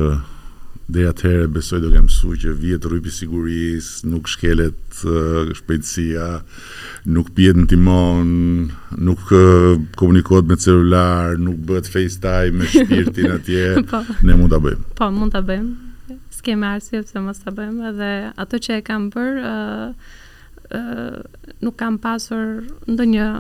dhe 0.89 1.03
atëherë 1.09 1.49
besoj 1.51 1.81
do 1.83 1.89
kemë 1.91 2.13
su 2.15 2.33
që 2.45 2.53
vjetë 2.61 2.91
rrypi 2.91 3.11
sigurisë, 3.13 4.05
nuk 4.11 4.29
shkelet 4.31 5.01
uh, 5.09 5.51
shpejtësia, 5.59 6.27
nuk 7.11 7.33
pjetë 7.35 7.63
në 7.65 7.69
timon, 7.73 8.31
nuk 9.09 9.33
uh, 9.35 9.75
komunikot 9.99 10.47
me 10.51 10.59
celular, 10.63 11.35
nuk 11.43 11.59
bëhet 11.67 11.91
facetime 11.91 12.63
me 12.63 12.71
shpirtin 12.71 13.33
atje, 13.35 13.67
po. 13.91 14.05
ne 14.23 14.39
mund 14.39 14.55
të 14.55 14.63
bëjmë. 14.69 14.89
Po, 15.01 15.11
mund 15.17 15.35
të 15.35 15.43
bëjmë, 15.51 15.93
s'ke 16.39 16.55
me 16.61 16.71
arsio 16.77 17.03
mos 17.27 17.43
të 17.43 17.57
bëjmë, 17.59 17.93
dhe 17.99 18.13
ato 18.47 18.63
që 18.69 18.79
e 18.79 18.85
kam 18.87 19.11
bërë, 19.15 19.43
uh, 19.43 20.17
uh, 20.71 21.45
nuk 21.67 21.81
kam 21.83 21.99
pasur 22.03 22.63
ndë 22.89 23.11
një, 23.17 23.31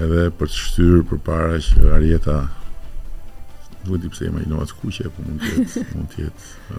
edhe 0.03 0.27
për 0.39 0.51
të 0.53 0.59
shtyrë 0.67 1.01
për 1.11 1.23
para 1.27 1.57
që 1.67 1.93
arjeta 1.97 2.39
duhet 3.87 4.05
di 4.05 4.13
pse 4.13 4.27
e 4.29 4.31
imaginova 4.31 4.67
kuqe, 4.71 5.09
po 5.11 5.25
mund 5.27 5.43
të 5.49 5.85
mund 5.95 6.13
të 6.13 6.27
jetë. 6.27 6.79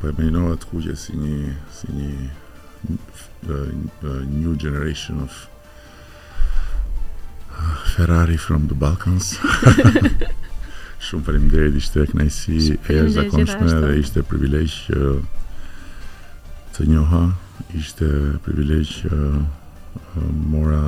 Po 0.00 0.08
e 0.08 0.12
imaginova 0.14 0.56
kuqe 0.64 0.96
si 1.04 1.18
një 1.18 1.56
si 1.78 1.92
një 1.94 2.12
the 3.42 4.26
new 4.28 4.56
generation 4.56 5.20
of 5.20 5.48
uh, 7.52 7.76
Ferrari 7.94 8.36
from 8.36 8.68
the 8.68 8.74
Balkans. 8.74 9.36
Shumë 11.08 11.22
faleminderit 11.28 11.76
ishte 11.78 12.02
kënaqësi 12.10 12.56
e 12.90 12.98
zakonshme 13.14 13.76
dhe 13.84 13.90
ishte 14.02 14.24
privilegj 14.26 14.72
që 14.88 14.96
uh, 15.08 15.20
të 16.74 16.88
njoha, 16.90 17.20
ishte 17.78 18.08
privilegj 18.42 18.96
uh, 19.06 19.38
mora 20.50 20.82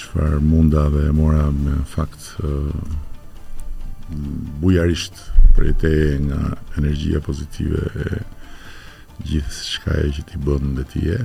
çfarë 0.00 0.40
munda 0.40 0.86
dhe 0.94 1.04
mora 1.12 1.50
me 1.52 1.82
fakt 1.92 2.30
uh, 2.40 2.72
bujarisht 4.64 5.20
për 5.56 5.70
te 5.84 5.92
nga 6.24 6.40
energjia 6.80 7.20
pozitive 7.20 7.86
e 8.08 8.22
gjithë 9.24 9.60
shka 9.68 9.92
e 10.00 10.08
që 10.16 10.22
ti 10.28 10.34
bëndë 10.40 10.72
dhe 10.78 10.84
ti 10.92 11.00
e 11.12 11.18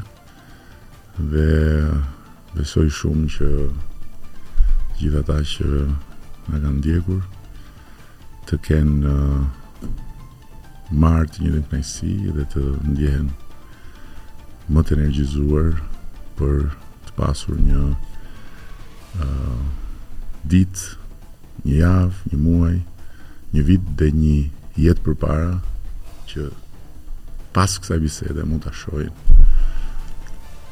dhe 1.31 1.51
besoj 2.55 2.87
shumë 2.99 3.27
që 3.35 3.47
gjithë 5.01 5.19
ata 5.23 5.37
që 5.51 5.67
në 6.49 6.55
kanë 6.61 6.73
ndjekur 6.79 7.21
të 8.49 8.53
kenë 8.67 8.93
në 9.01 9.15
uh, 9.17 9.85
martë 11.05 11.37
një 11.45 11.51
dhe 11.55 11.63
dhe 12.35 12.43
të 12.53 12.63
ndjehen 12.91 13.27
më 14.73 14.81
të 14.85 14.93
energizuar 14.97 15.71
për 16.39 16.55
të 17.07 17.17
pasur 17.17 17.57
një 17.61 17.83
uh, 19.23 19.61
dit, 20.43 20.73
një 21.65 21.79
javë, 21.81 22.15
një 22.33 22.37
muaj, 22.45 22.75
një 23.55 23.61
vit 23.71 23.83
dhe 23.97 24.11
një 24.19 24.35
jetë 24.85 25.01
për 25.07 25.15
para 25.23 25.49
që 26.29 26.51
pas 27.55 27.71
kësaj 27.79 27.99
bisede 28.03 28.43
mund 28.43 28.65
ta 28.67 28.71
shohin 28.75 29.13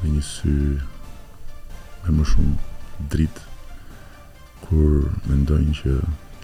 me 0.03 0.09
një 0.15 0.23
sy 0.29 0.55
me 2.03 2.11
më 2.17 2.25
shumë 2.27 3.07
dritë 3.13 3.45
kur 4.65 5.07
mendojnë 5.31 5.77
që 5.79 5.93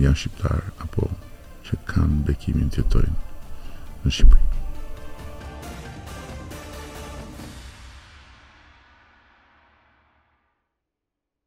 janë 0.06 0.22
shqiptar 0.22 0.64
apo 0.86 1.10
që 1.68 1.82
kanë 1.92 2.22
bekimin 2.32 2.72
të 2.72 2.84
jetojnë 2.84 3.18
në 3.18 4.16
Shqipëri. 4.16 4.49